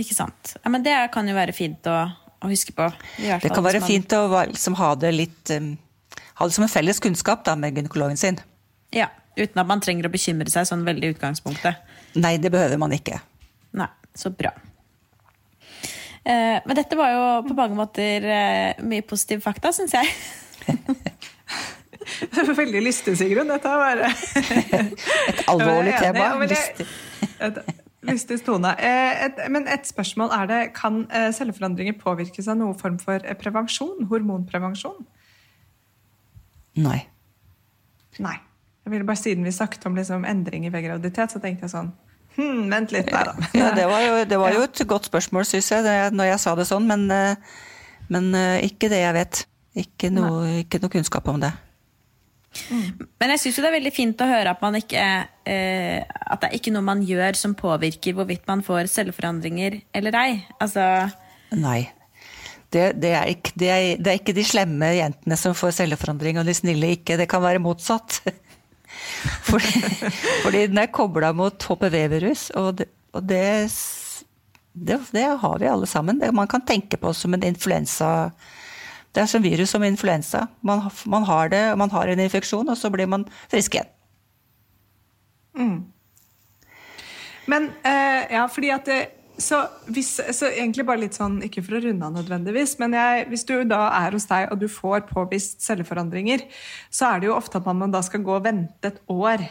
Ikke 0.00 0.14
sant. 0.16 0.54
Ja, 0.62 0.70
men 0.72 0.80
det 0.80 0.94
kan 1.12 1.28
jo 1.28 1.34
være 1.36 1.52
fint 1.52 1.84
å, 1.92 1.96
å 2.40 2.48
huske 2.48 2.72
på. 2.72 2.86
det 3.20 3.50
kan 3.52 3.64
være 3.66 3.82
man... 3.82 3.90
fint 3.90 4.14
å 4.16 4.22
liksom, 4.48 4.78
ha 4.80 4.94
det 4.96 5.10
litt 5.12 5.52
um, 5.52 5.74
ha 6.36 6.46
det 6.46 6.56
som 6.56 6.66
en 6.66 6.72
felles 6.72 7.00
kunnskap 7.02 7.44
da, 7.46 7.56
med 7.58 7.76
gynekologen 7.76 8.20
sin. 8.20 8.40
Ja, 8.94 9.08
Uten 9.36 9.60
at 9.60 9.68
man 9.68 9.82
trenger 9.84 10.08
å 10.08 10.12
bekymre 10.12 10.48
seg 10.48 10.64
sånn 10.68 10.86
veldig 10.86 11.10
i 11.10 11.12
utgangspunktet. 11.12 11.82
Nei, 12.16 12.36
det 12.40 12.48
behøver 12.54 12.80
man 12.80 12.94
ikke. 12.96 13.18
Nei, 13.76 13.88
så 14.16 14.32
bra. 14.32 14.54
Eh, 16.26 16.56
men 16.64 16.78
dette 16.78 16.96
var 16.98 17.12
jo 17.12 17.24
på 17.50 17.56
mange 17.58 17.76
måter 17.76 18.24
eh, 18.24 18.80
mye 18.80 19.04
positive 19.06 19.44
fakta, 19.44 19.74
syns 19.76 19.92
jeg. 19.94 20.08
Det 20.64 22.40
er 22.46 22.54
veldig 22.56 22.80
lystig, 22.86 23.18
Sigrun. 23.20 23.52
Dette 23.52 23.74
var 23.76 24.00
Et 24.08 25.42
alvorlig 25.52 25.98
tema. 26.00 26.30
Lystig. 26.40 26.88
Lystig 28.06 28.40
tone. 28.46 28.72
Eh, 28.80 29.26
et, 29.26 29.44
men 29.52 29.68
et 29.68 29.84
spørsmål 29.84 30.32
er 30.38 30.48
det, 30.48 30.62
kan 30.80 31.04
celleforandringer 31.36 32.00
påvirkes 32.00 32.48
av 32.48 32.56
noen 32.62 32.80
form 32.80 32.96
for 33.04 33.20
prevensjon? 33.42 34.08
Hormonprevensjon? 34.08 35.04
Nei. 36.76 36.98
Nei. 38.22 38.36
Jeg 38.86 38.92
ville 38.94 39.06
bare 39.08 39.18
Siden 39.18 39.46
vi 39.46 39.52
snakket 39.54 39.86
om 39.88 39.96
liksom 39.98 40.24
endringer 40.28 40.70
ved 40.74 40.86
graviditet, 40.86 41.32
så 41.34 41.42
tenkte 41.42 41.66
jeg 41.66 41.74
sånn 41.74 41.90
hm, 42.36 42.66
Vent 42.70 42.94
litt, 42.94 43.10
der, 43.10 43.32
da. 43.32 43.50
Ja, 43.56 43.72
det 43.74 43.86
var 43.90 44.04
jo, 44.04 44.16
det 44.28 44.38
var 44.40 44.54
jo 44.54 44.64
et 44.68 44.82
godt 44.88 45.10
spørsmål, 45.10 45.46
syns 45.48 45.72
jeg, 45.72 45.84
når 46.14 46.30
jeg 46.30 46.42
sa 46.42 46.54
det 46.58 46.68
sånn. 46.68 46.86
Men, 46.88 47.06
eh, 47.10 47.56
men 48.12 48.30
eh, 48.38 48.66
ikke 48.68 48.90
det 48.92 49.02
jeg 49.02 49.16
vet. 49.16 49.44
Ikke 49.76 50.12
noe, 50.12 50.62
ikke 50.62 50.80
noe 50.80 50.92
kunnskap 50.92 51.26
om 51.28 51.42
det. 51.42 51.50
Mm. 52.70 53.08
Men 53.20 53.34
jeg 53.34 53.42
syns 53.42 53.58
det 53.60 53.68
er 53.68 53.74
veldig 53.74 53.92
fint 53.92 54.22
å 54.24 54.28
høre 54.30 54.54
at, 54.54 54.62
man 54.64 54.78
ikke, 54.78 55.02
eh, 55.44 55.98
at 56.06 56.40
det 56.40 56.48
er 56.48 56.56
ikke 56.56 56.72
noe 56.72 56.86
man 56.86 57.02
gjør 57.04 57.36
som 57.36 57.56
påvirker 57.58 58.16
hvorvidt 58.16 58.46
man 58.48 58.64
får 58.64 58.88
celleforandringer 58.94 59.82
eller 59.96 60.16
ei. 60.22 60.30
Altså 60.56 60.86
Nei 61.56 61.82
det, 62.74 62.86
det, 63.02 63.12
er 63.14 63.30
ikke, 63.30 63.52
det, 63.54 63.68
er, 63.70 63.84
det, 64.00 64.10
er 64.10 64.18
ikke, 64.20 64.34
de 64.36 64.44
slemme 64.44 64.88
jentene 64.96 65.38
som 65.38 65.54
får 65.56 65.76
celleforandring, 65.78 66.40
og 66.40 66.48
de 66.48 66.54
snille 66.56 66.96
ikke. 66.96 67.18
Det 67.20 67.28
kan 67.30 67.44
være 67.44 67.62
motsatt. 67.62 68.20
fordi, 69.48 69.82
fordi 70.42 70.66
den 70.72 70.82
er 70.82 70.90
kobla 70.92 71.32
mot 71.36 71.62
HPV-virus, 71.62 72.50
og, 72.58 72.82
og 73.14 73.26
det, 73.30 73.70
har 75.42 75.58
vi 75.58 75.70
alle 75.70 75.86
sammen. 75.86 76.22
man 76.32 76.48
kan 76.48 76.66
tenke 76.66 76.96
på 76.96 77.12
som 77.14 77.34
en 77.34 77.46
influensa. 77.46 78.30
Det 79.14 79.22
er 79.22 79.26
som 79.30 79.42
virus 79.42 79.70
som 79.70 79.84
influensa. 79.84 80.46
Man, 80.60 80.90
man, 81.06 81.24
har 81.24 81.48
det, 81.48 81.78
man 81.78 81.90
har 81.90 82.08
en 82.08 82.20
infeksjon, 82.20 82.68
og 82.68 82.76
så 82.76 82.90
blir 82.90 83.06
man 83.06 83.24
frisk 83.48 83.74
igjen. 83.74 83.92
Mm. 85.56 85.84
Men 87.46 87.70
eh, 87.86 88.26
ja, 88.34 88.46
fordi 88.50 88.70
at 88.74 88.84
det, 88.90 88.98
så, 89.38 89.60
hvis, 89.92 90.14
så, 90.32 90.48
egentlig 90.48 90.86
bare 90.88 91.02
litt 91.02 91.16
sånn, 91.16 91.38
Ikke 91.44 91.62
for 91.64 91.76
å 91.76 91.82
runde 91.84 92.08
av 92.08 92.14
nødvendigvis, 92.16 92.76
men 92.80 92.96
jeg, 92.96 93.26
hvis 93.32 93.44
du 93.48 93.54
da 93.68 93.86
er 93.98 94.16
hos 94.16 94.28
deg 94.30 94.52
og 94.52 94.60
du 94.62 94.68
får 94.72 95.06
påvist 95.10 95.64
celleforandringer, 95.66 96.46
så 96.90 97.10
er 97.10 97.20
det 97.20 97.30
jo 97.30 97.36
ofte 97.36 97.60
at 97.60 97.68
man 97.68 97.92
da 97.92 98.00
skal 98.04 98.24
gå 98.24 98.38
og 98.38 98.46
vente 98.46 98.92
et 98.92 99.02
år. 99.12 99.44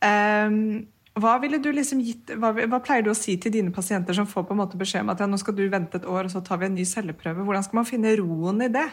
Um, 0.00 0.86
hva, 1.18 1.36
liksom 1.42 2.00
gitt, 2.06 2.32
hva, 2.38 2.52
hva, 2.54 2.80
pleier 2.84 3.04
du 3.04 3.12
å 3.12 3.18
si 3.18 3.36
til 3.42 3.52
dine 3.54 3.74
pasienter 3.74 4.16
som 4.16 4.28
får 4.28 4.46
på 4.48 4.54
en 4.54 4.62
måte 4.62 4.80
beskjed 4.80 5.04
om 5.04 5.12
at 5.12 5.20
ja, 5.20 5.28
nå 5.28 5.38
skal 5.40 5.56
du 5.58 5.64
vente 5.68 5.98
et 5.98 6.08
år, 6.08 6.28
og 6.28 6.32
så 6.32 6.42
tar 6.44 6.62
vi 6.62 6.68
en 6.68 6.76
ny 6.78 6.86
celleprøve? 6.88 7.44
Hvordan 7.44 7.66
skal 7.66 7.82
man 7.82 7.88
finne 7.88 8.14
roen 8.20 8.64
i 8.64 8.72
det? 8.72 8.88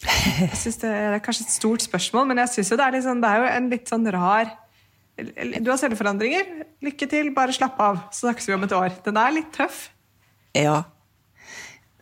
Jeg 0.00 0.56
synes 0.56 0.80
det, 0.80 0.90
er 0.90 1.22
kanskje 1.24 1.44
et 1.48 1.54
stort 1.58 1.84
spørsmål, 1.84 2.30
men 2.30 2.40
jeg 2.44 2.54
synes 2.54 2.70
jo 2.72 2.78
det, 2.80 2.86
er 2.86 2.96
liksom, 2.96 3.20
det 3.20 3.30
er 3.30 3.40
jo 3.42 3.48
en 3.56 3.72
litt 3.72 3.90
sånn 3.90 4.06
rar 4.14 4.52
du 5.20 5.70
har 5.70 5.78
celleforandringer. 5.80 6.48
Lykke 6.84 7.08
til, 7.10 7.32
bare 7.36 7.54
slapp 7.54 7.80
av. 7.82 8.00
Så 8.12 8.26
snakkes 8.26 8.48
vi 8.48 8.56
om 8.56 8.64
et 8.66 8.76
år. 8.76 8.94
Den 9.04 9.20
er 9.20 9.36
litt 9.36 9.52
tøff. 9.54 9.88
Ja. 10.56 10.82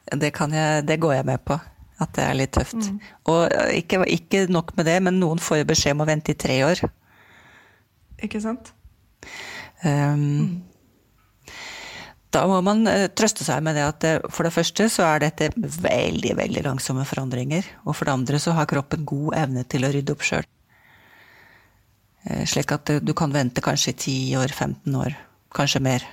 Det, 0.09 0.31
jeg, 0.33 0.87
det 0.89 1.01
går 1.03 1.19
jeg 1.19 1.29
med 1.29 1.45
på. 1.45 1.59
At 1.99 2.15
det 2.15 2.25
er 2.25 2.39
litt 2.39 2.55
tøft. 2.55 2.79
Mm. 2.79 2.99
Og 3.33 3.59
ikke, 3.75 4.05
ikke, 4.15 4.47
nok 4.53 4.77
med 4.79 4.87
det, 4.87 4.99
men 5.03 5.19
noen 5.19 5.43
får 5.43 5.63
jo 5.63 5.69
beskjed 5.73 5.97
om 5.97 6.05
å 6.05 6.09
vente 6.09 6.35
i 6.35 6.39
tre 6.39 6.61
år. 6.67 6.85
Ikke 8.23 8.41
sant? 8.43 8.73
Um, 9.83 10.23
mm. 10.23 10.49
Da 12.35 12.43
må 12.45 12.59
man 12.61 12.85
eh, 12.91 13.07
trøste 13.17 13.45
seg 13.47 13.63
med 13.65 13.79
det 13.79 13.87
at 13.89 14.01
det, 14.05 14.13
for 14.35 14.45
det 14.45 14.53
første 14.53 14.89
så 14.93 15.07
er 15.09 15.23
dette 15.25 15.49
veldig, 15.57 16.35
veldig 16.37 16.65
langsomme 16.67 17.07
forandringer. 17.09 17.67
Og 17.87 17.97
for 17.97 18.05
det 18.05 18.17
andre 18.19 18.41
så 18.43 18.53
har 18.59 18.69
kroppen 18.69 19.07
god 19.09 19.39
evne 19.47 19.65
til 19.65 19.89
å 19.89 19.93
rydde 19.95 20.15
opp 20.15 20.27
sjøl. 20.29 20.49
Slik 22.27 22.73
at 22.75 22.91
du 23.05 23.13
kan 23.17 23.33
vente 23.33 23.63
kanskje 23.65 23.95
10 23.95 24.37
år, 24.41 24.53
15 24.53 24.95
år, 24.99 25.15
kanskje 25.55 25.81
mer, 25.81 26.05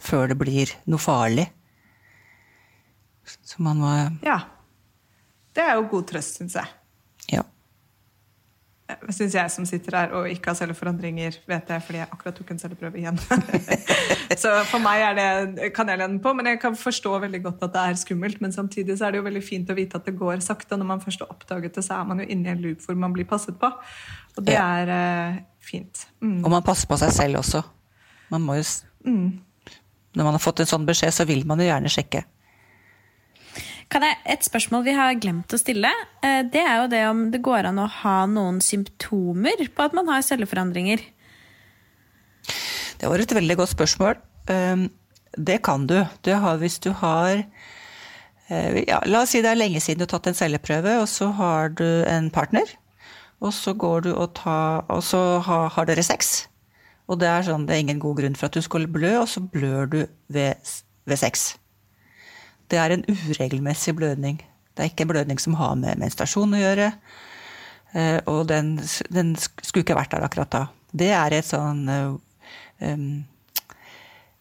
før 0.00 0.30
det 0.30 0.36
blir 0.40 0.70
noe 0.88 1.02
farlig. 1.02 1.48
Så 3.26 3.62
man 3.62 3.82
må 3.82 3.90
Ja. 4.22 4.38
Det 5.52 5.64
er 5.66 5.74
jo 5.76 5.88
god 5.90 6.06
trøst, 6.08 6.38
syns 6.38 6.54
jeg. 6.56 6.68
Ja. 7.34 7.42
Syns 9.14 9.32
jeg 9.34 9.50
som 9.54 9.64
sitter 9.64 9.94
her 9.96 10.10
og 10.18 10.26
ikke 10.28 10.50
har 10.50 10.56
celleforandringer, 10.58 11.36
vet 11.48 11.68
jeg 11.70 11.82
fordi 11.86 11.98
jeg 12.02 12.08
akkurat 12.12 12.34
tok 12.36 12.50
en 12.52 12.58
celleprøve 12.60 12.98
igjen. 13.00 13.16
så 14.42 14.50
for 14.68 14.82
meg 14.84 15.00
er 15.06 15.14
det, 15.16 15.68
kan 15.76 15.88
jeg 15.88 16.00
lene 16.02 16.20
på, 16.20 16.32
men 16.36 16.50
jeg 16.50 16.58
kan 16.60 16.76
forstå 16.76 17.12
veldig 17.22 17.40
godt 17.46 17.62
at 17.68 17.72
det 17.76 17.84
er 17.88 18.00
skummelt. 18.02 18.40
Men 18.44 18.52
samtidig 18.52 18.98
så 18.98 19.06
er 19.06 19.14
det 19.14 19.22
jo 19.22 19.26
veldig 19.28 19.42
fint 19.46 19.70
å 19.72 19.76
vite 19.78 19.96
at 20.00 20.04
det 20.10 20.16
går 20.18 20.42
sakte. 20.44 20.76
Når 20.76 20.88
man 20.90 21.00
først 21.04 21.24
har 21.24 21.32
oppdaget 21.32 21.78
det, 21.78 21.84
så 21.86 22.00
er 22.02 22.10
man 22.10 22.20
jo 22.20 22.26
inne 22.34 22.50
i 22.50 22.52
en 22.56 22.60
loop 22.66 22.84
hvor 22.84 22.98
man 23.00 23.14
blir 23.16 23.28
passet 23.30 23.56
på. 23.62 23.70
Og 24.36 24.44
det 24.44 24.58
Ja. 24.58 24.66
er 24.82 24.92
eh, 24.98 25.40
fint. 25.62 26.04
Mm. 26.20 26.42
Og 26.44 26.50
man 26.58 26.62
passer 26.66 26.90
på 26.90 26.98
seg 27.00 27.14
selv 27.16 27.40
også. 27.40 27.62
Man 28.34 28.42
må 28.44 28.58
jo 28.60 28.66
s- 28.66 28.84
Når 29.06 30.24
man 30.26 30.34
har 30.36 30.42
fått 30.42 30.60
en 30.60 30.66
sånn 30.68 30.84
beskjed, 30.86 31.12
så 31.16 31.24
vil 31.26 31.46
man 31.46 31.58
jo 31.62 31.64
gjerne 31.70 31.88
sjekke. 31.88 32.24
Jeg, 33.92 34.16
et 34.24 34.44
spørsmål 34.46 34.84
vi 34.86 34.94
har 34.96 35.18
glemt 35.20 35.52
å 35.52 35.58
stille, 35.60 35.90
eh, 36.24 36.40
det 36.48 36.62
er 36.64 36.78
jo 36.80 36.88
det 36.88 37.02
om 37.10 37.26
det 37.32 37.42
går 37.44 37.68
an 37.68 37.80
å 37.82 37.90
ha 38.00 38.24
noen 38.26 38.60
symptomer 38.64 39.66
på 39.68 39.84
at 39.84 39.92
man 39.92 40.08
har 40.08 40.24
celleforandringer. 40.24 41.02
Det 43.02 43.10
var 43.10 43.20
et 43.20 43.34
veldig 43.34 43.56
godt 43.58 43.74
spørsmål. 43.74 44.16
Um, 44.48 44.90
Det 45.32 45.62
kan 45.64 45.86
du. 45.86 46.04
Det 46.24 46.34
har, 46.36 46.58
hvis 46.60 46.78
du 46.78 46.90
har 46.92 47.44
eh, 48.48 48.84
ja, 48.84 49.00
La 49.06 49.22
oss 49.22 49.30
si 49.32 49.40
det 49.40 49.48
er 49.48 49.56
lenge 49.56 49.80
siden 49.80 50.02
du 50.02 50.04
har 50.04 50.12
tatt 50.12 50.28
en 50.28 50.36
celleprøve, 50.36 50.98
og 51.00 51.08
så 51.08 51.30
har 51.32 51.72
du 51.72 52.04
en 52.04 52.30
partner. 52.30 52.68
Og 53.40 53.52
så 53.52 53.72
går 53.72 54.04
du 54.04 54.12
og, 54.12 54.34
ta, 54.34 54.84
og 54.88 55.02
så 55.02 55.40
har 55.40 55.88
dere 55.88 56.04
sex. 56.04 56.48
Og 57.08 57.18
det 57.18 57.28
er 57.28 57.42
sånn, 57.42 57.64
det 57.66 57.74
er 57.74 57.80
ingen 57.80 57.98
god 58.02 58.20
grunn 58.20 58.36
for 58.36 58.46
at 58.46 58.54
du 58.54 58.62
skulle 58.62 58.88
blø, 58.92 59.18
og 59.22 59.28
så 59.28 59.40
blør 59.40 59.88
du 59.88 60.06
ved, 60.28 60.54
ved 61.04 61.16
sex. 61.16 61.56
Det 62.72 62.78
er 62.80 62.94
en 62.96 63.04
uregelmessig 63.04 63.92
blødning. 63.98 64.38
Det 64.72 64.80
er 64.86 64.88
ikke 64.88 65.04
en 65.04 65.10
blødning 65.12 65.40
som 65.42 65.56
har 65.60 65.74
med 65.76 66.00
menstruasjon 66.00 66.56
å 66.56 66.60
gjøre. 66.62 66.86
Eh, 67.92 68.18
Og 68.32 68.46
den, 68.48 68.78
den 69.12 69.34
skulle 69.36 69.84
ikke 69.84 69.98
vært 69.98 70.14
der 70.14 70.24
akkurat 70.24 70.50
da. 70.54 70.62
Det 70.92 71.10
er 71.12 71.36
et 71.36 71.44
sånn 71.48 71.84
um, 71.88 73.04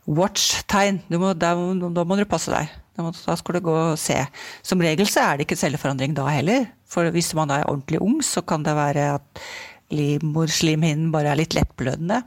watch-tegn. 0.08 1.02
Da, 1.12 1.20
må- 1.20 2.18
du 2.18 2.26
passe 2.26 2.52
deg. 2.52 2.72
Da 2.98 3.36
skal 3.40 3.56
du 3.58 3.62
gå 3.66 3.76
og 3.92 4.00
se. 4.00 4.18
Som 4.64 4.82
regel 4.84 5.08
så 5.08 5.24
er 5.26 5.38
det 5.40 5.48
ikke 5.48 5.60
celleforandring 5.60 6.14
da 6.18 6.28
heller. 6.32 6.68
For 6.92 7.08
hvis 7.12 7.34
man 7.38 7.52
er 7.52 7.68
ordentlig 7.68 8.02
ung, 8.04 8.20
så 8.24 8.44
kan 8.46 8.64
det 8.64 8.76
være 8.76 9.06
at 9.16 9.44
livmorslimhinnen 9.92 11.12
bare 11.12 11.32
er 11.32 11.40
litt 11.40 11.56
lettblødende. 11.56 12.22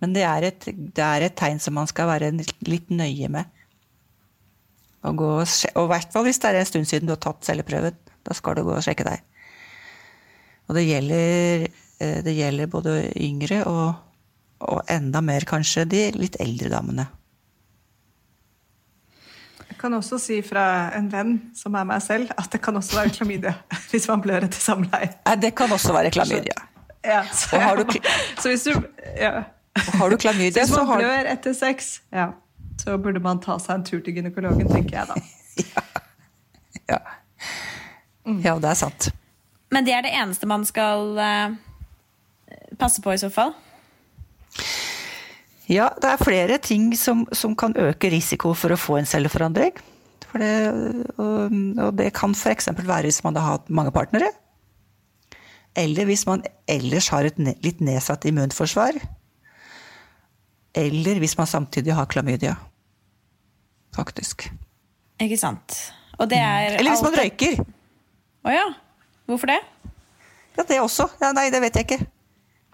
Men 0.00 0.12
det 0.14 0.22
er, 0.22 0.42
et, 0.52 0.66
det 0.94 1.02
er 1.02 1.26
et 1.26 1.36
tegn 1.38 1.58
som 1.62 1.74
man 1.74 1.88
skal 1.90 2.06
være 2.10 2.32
litt 2.66 2.90
nøye 2.94 3.30
med. 3.34 3.46
Og, 5.06 5.14
gå 5.16 5.28
og, 5.38 5.46
i 5.46 5.90
hvert 5.92 6.12
fall 6.12 6.26
hvis 6.26 6.40
det 6.42 6.50
er 6.50 6.60
en 6.60 6.68
stund 6.68 6.88
siden 6.90 7.06
du 7.08 7.14
har 7.14 7.22
tatt 7.22 7.46
celleprøven. 7.46 7.98
Da 8.26 8.34
skal 8.36 8.58
du 8.58 8.64
gå 8.66 8.74
og 8.74 8.84
sjekke 8.84 9.06
deg. 9.06 9.22
Og 10.68 10.76
det 10.76 10.84
gjelder, 10.84 11.68
eh, 12.02 12.18
det 12.24 12.34
gjelder 12.36 12.72
både 12.72 12.96
yngre 13.16 13.62
og, 13.70 13.94
og 14.68 14.82
enda 14.90 15.22
mer 15.24 15.46
kanskje 15.48 15.86
de 15.88 16.02
litt 16.18 16.36
eldre 16.42 16.72
damene. 16.72 17.06
Jeg 19.68 19.78
kan 19.80 19.94
også 19.94 20.18
si 20.18 20.40
fra 20.42 20.90
en 20.98 21.06
venn 21.12 21.36
som 21.54 21.76
er 21.78 21.86
meg 21.86 22.02
selv, 22.02 22.32
at 22.34 22.50
det 22.50 22.58
kan 22.64 22.76
også 22.76 22.98
være 22.98 23.14
klamydia 23.14 23.54
hvis 23.92 24.08
man 24.10 24.24
blør 24.24 24.48
etter 24.48 24.60
samleie. 24.60 25.12
Det 25.38 25.52
kan 25.56 25.72
også 25.72 25.94
være 25.94 26.10
klamydia. 26.12 26.58
Ja, 27.06 27.22
så, 27.30 27.54
Og 27.54 27.62
har 27.62 27.78
du 27.78 27.84
så 28.42 28.48
hvis 28.52 28.66
du 28.66 28.74
ja. 29.16 29.44
Har 29.78 30.10
du 30.10 30.16
klamydia, 30.18 30.62
Hvis 30.64 30.74
så 30.74 30.82
man 30.82 30.86
har 30.90 30.98
du 30.98 31.06
blør 31.06 31.30
etter 31.32 31.54
sex, 31.54 32.00
ja, 32.12 32.32
så 32.88 32.96
burde 32.98 33.20
man 33.20 33.40
ta 33.44 33.58
seg 33.60 33.74
en 33.76 33.84
tur 33.84 34.00
til 34.00 34.16
gynekologen, 34.16 34.68
tenker 34.70 34.96
jeg 34.96 35.08
da. 35.10 35.16
ja. 36.94 37.00
ja, 38.24 38.54
det 38.56 38.70
er 38.70 38.78
sant. 38.80 39.10
Men 39.74 39.84
det 39.84 39.92
er 39.92 40.06
det 40.06 40.14
eneste 40.16 40.48
man 40.48 40.64
skal 40.64 41.18
eh, 41.20 41.56
passe 42.80 43.04
på 43.04 43.12
i 43.12 43.20
så 43.20 43.28
fall. 43.32 43.52
Ja, 45.68 45.90
det 46.00 46.14
er 46.14 46.22
flere 46.22 46.56
ting 46.64 46.94
som, 46.96 47.26
som 47.36 47.52
kan 47.58 47.76
øke 47.76 48.08
risiko 48.14 48.54
for 48.56 48.72
å 48.72 48.80
få 48.80 48.96
en 49.02 49.10
celleforandring. 49.10 49.76
For 50.28 50.40
det, 50.40 50.54
og, 51.20 51.58
og 51.84 51.92
det 51.98 52.08
kan 52.16 52.32
f.eks. 52.32 52.70
være 52.78 53.10
hvis 53.10 53.20
man 53.26 53.36
har 53.36 53.58
hatt 53.58 53.68
mange 53.68 53.92
partnere. 53.92 54.30
Eller 55.76 56.08
hvis 56.08 56.24
man 56.28 56.40
ellers 56.64 57.10
har 57.12 57.28
et 57.28 57.36
ne 57.36 57.52
litt 57.64 57.84
nedsatt 57.84 58.24
immunforsvar. 58.32 58.96
Eller 60.72 61.20
hvis 61.20 61.36
man 61.36 61.52
samtidig 61.52 61.92
har 62.00 62.08
klamydia. 62.08 62.56
Faktisk. 63.98 64.46
Ikke 65.18 65.38
sant? 65.40 65.74
Og 66.18 66.28
det 66.30 66.38
er 66.38 66.78
Eller 66.78 66.94
hvis 66.94 67.02
man 67.02 67.14
alltid... 67.14 67.24
røyker. 67.24 67.64
Å 68.46 68.54
ja. 68.54 68.66
Hvorfor 69.28 69.50
det? 69.50 69.58
Ja, 70.56 70.64
det 70.66 70.78
også. 70.82 71.08
Ja, 71.20 71.32
nei, 71.36 71.48
det 71.54 71.60
vet 71.62 71.78
jeg 71.78 71.86
ikke. 71.88 72.06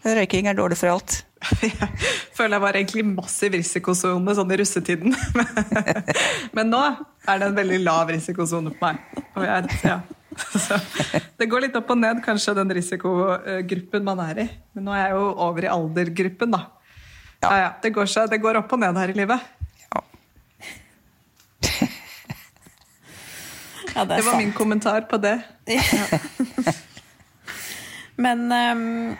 Røyking 0.04 0.48
er 0.50 0.56
dårlig 0.56 0.76
for 0.76 0.92
alt. 0.92 1.22
Jeg 1.60 1.72
føler 2.36 2.56
jeg 2.56 2.64
var 2.64 2.76
egentlig 2.78 3.04
massiv 3.08 3.56
risikosone 3.56 4.34
sånn 4.36 4.52
i 4.52 4.58
russetiden. 4.60 5.16
Men 6.56 6.70
nå 6.72 6.82
er 6.84 7.40
det 7.40 7.48
en 7.48 7.56
veldig 7.56 7.80
lav 7.84 8.12
risikosone 8.12 8.74
på 8.76 8.84
meg. 8.84 9.24
Og 9.34 9.48
jeg, 9.48 9.80
ja. 9.84 9.98
Så 10.66 10.76
det 11.38 11.48
går 11.50 11.66
litt 11.66 11.76
opp 11.78 11.92
og 11.94 12.00
ned, 12.00 12.20
kanskje, 12.24 12.56
den 12.58 12.72
risikogruppen 12.76 14.06
man 14.06 14.22
er 14.24 14.44
i. 14.44 14.48
Men 14.76 14.88
nå 14.88 14.96
er 14.96 15.06
jeg 15.06 15.16
jo 15.16 15.28
over 15.46 15.66
i 15.66 15.72
aldergruppen, 15.72 16.56
da. 16.56 16.64
Ja. 17.44 17.48
Ja, 17.48 17.56
ja, 17.60 17.70
det, 17.82 17.92
går 17.96 18.08
seg, 18.08 18.30
det 18.32 18.40
går 18.40 18.60
opp 18.60 18.72
og 18.72 18.80
ned 18.80 18.96
her 18.98 19.12
i 19.12 19.16
livet. 19.16 19.53
Ja. 23.94 24.00
Ja, 24.00 24.04
det 24.04 24.16
Det 24.18 24.24
var 24.26 24.32
sant. 24.32 24.42
min 24.44 24.52
kommentar 24.52 25.04
på 25.10 25.18
det. 25.22 25.36
Men 28.16 28.44
um, 28.52 29.16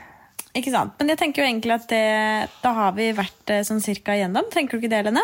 ikke 0.54 0.70
sant. 0.74 0.94
Men 1.00 1.10
jeg 1.14 1.18
tenker 1.20 1.42
jo 1.42 1.48
egentlig 1.48 1.74
at 1.74 1.88
det, 1.90 2.02
da 2.62 2.72
har 2.76 2.92
vi 2.98 3.08
vært 3.16 3.50
eh, 3.50 3.64
sånn 3.66 3.80
cirka 3.82 4.14
igjennom. 4.14 4.46
Tenker 4.54 4.78
du 4.78 4.84
ikke 4.84 4.92
det, 4.92 5.00
Lene? 5.08 5.22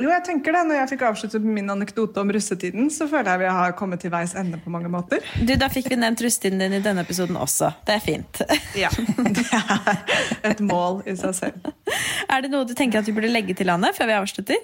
Jo, 0.00 0.08
jeg 0.08 0.24
tenker 0.26 0.54
det. 0.56 0.62
Når 0.66 0.78
jeg 0.80 0.90
fikk 0.94 1.02
avsluttet 1.10 1.44
min 1.44 1.68
anekdote 1.70 2.22
om 2.22 2.30
russetiden, 2.32 2.88
så 2.90 3.06
føler 3.10 3.34
jeg 3.34 3.42
vi 3.44 3.50
har 3.58 3.74
kommet 3.78 4.00
til 4.02 4.10
veis 4.14 4.32
ende 4.38 4.58
på 4.64 4.72
mange 4.72 4.88
måter. 4.90 5.20
Du, 5.44 5.52
Da 5.60 5.68
fikk 5.70 5.90
vi 5.92 5.98
nevnt 6.00 6.22
russetiden 6.24 6.58
din 6.64 6.78
i 6.78 6.82
denne 6.82 7.04
episoden 7.06 7.36
også. 7.38 7.70
Det 7.86 7.98
er 7.98 8.02
fint. 8.06 8.42
Ja, 8.80 8.90
Det 8.96 9.46
er 9.52 10.54
et 10.54 10.62
mål 10.64 11.02
i 11.06 11.14
seg 11.20 11.36
selv. 11.38 11.70
Er 12.26 12.42
det 12.46 12.50
noe 12.50 12.66
du 12.66 12.74
tenker 12.74 13.02
at 13.02 13.06
vi 13.10 13.14
burde 13.14 13.30
legge 13.30 13.54
til, 13.58 13.70
Anne, 13.70 13.92
før 13.94 14.08
vi 14.10 14.16
avslutter? 14.18 14.62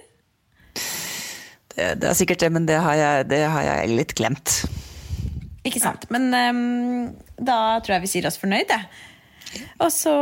Det, 1.76 1.90
det 2.00 2.08
er 2.08 2.16
sikkert 2.16 2.40
det, 2.40 2.52
men 2.54 2.68
det 2.68 2.78
har 2.80 2.96
jeg, 2.96 3.28
det 3.32 3.42
har 3.52 3.66
jeg 3.66 3.92
litt 3.92 4.14
glemt. 4.16 4.62
Ikke 5.66 5.82
sant. 5.82 6.06
Men 6.14 6.30
um, 6.32 7.10
da 7.36 7.78
tror 7.84 7.98
jeg 7.98 8.06
vi 8.06 8.12
sier 8.16 8.28
oss 8.30 8.40
fornøyd, 8.40 8.70
jeg. 8.72 8.88
Og 9.80 9.90
så 9.94 10.12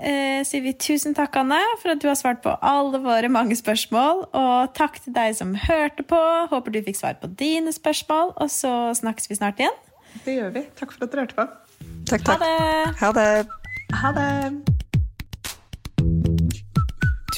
eh, 0.00 0.40
sier 0.46 0.64
vi 0.64 0.72
tusen 0.78 1.14
takk, 1.16 1.36
Anne, 1.42 1.60
for 1.82 1.94
at 1.94 2.02
du 2.02 2.08
har 2.08 2.18
svart 2.18 2.42
på 2.44 2.54
alle 2.64 3.00
våre 3.04 3.30
mange 3.32 3.56
spørsmål. 3.58 4.26
Og 4.38 4.74
takk 4.78 4.98
til 5.04 5.14
deg 5.16 5.36
som 5.38 5.54
hørte 5.68 6.06
på. 6.06 6.20
Håper 6.52 6.74
du 6.74 6.82
fikk 6.86 6.98
svar 6.98 7.18
på 7.22 7.30
dine 7.38 7.74
spørsmål. 7.74 8.34
Og 8.42 8.52
så 8.52 8.74
snakkes 8.98 9.30
vi 9.30 9.38
snart 9.40 9.62
igjen. 9.62 9.80
Det 10.26 10.38
gjør 10.40 10.54
vi. 10.58 10.66
Takk 10.78 10.94
for 10.94 11.06
at 11.06 11.14
dere 11.14 11.26
hørte 11.26 11.40
på. 11.40 11.48
Takk, 12.10 12.28
takk. 12.28 12.38
Ha 12.38 12.44
det! 12.46 12.94
Ha 13.02 13.12
det. 13.18 13.32
Ha 14.02 14.14
det! 14.16 14.71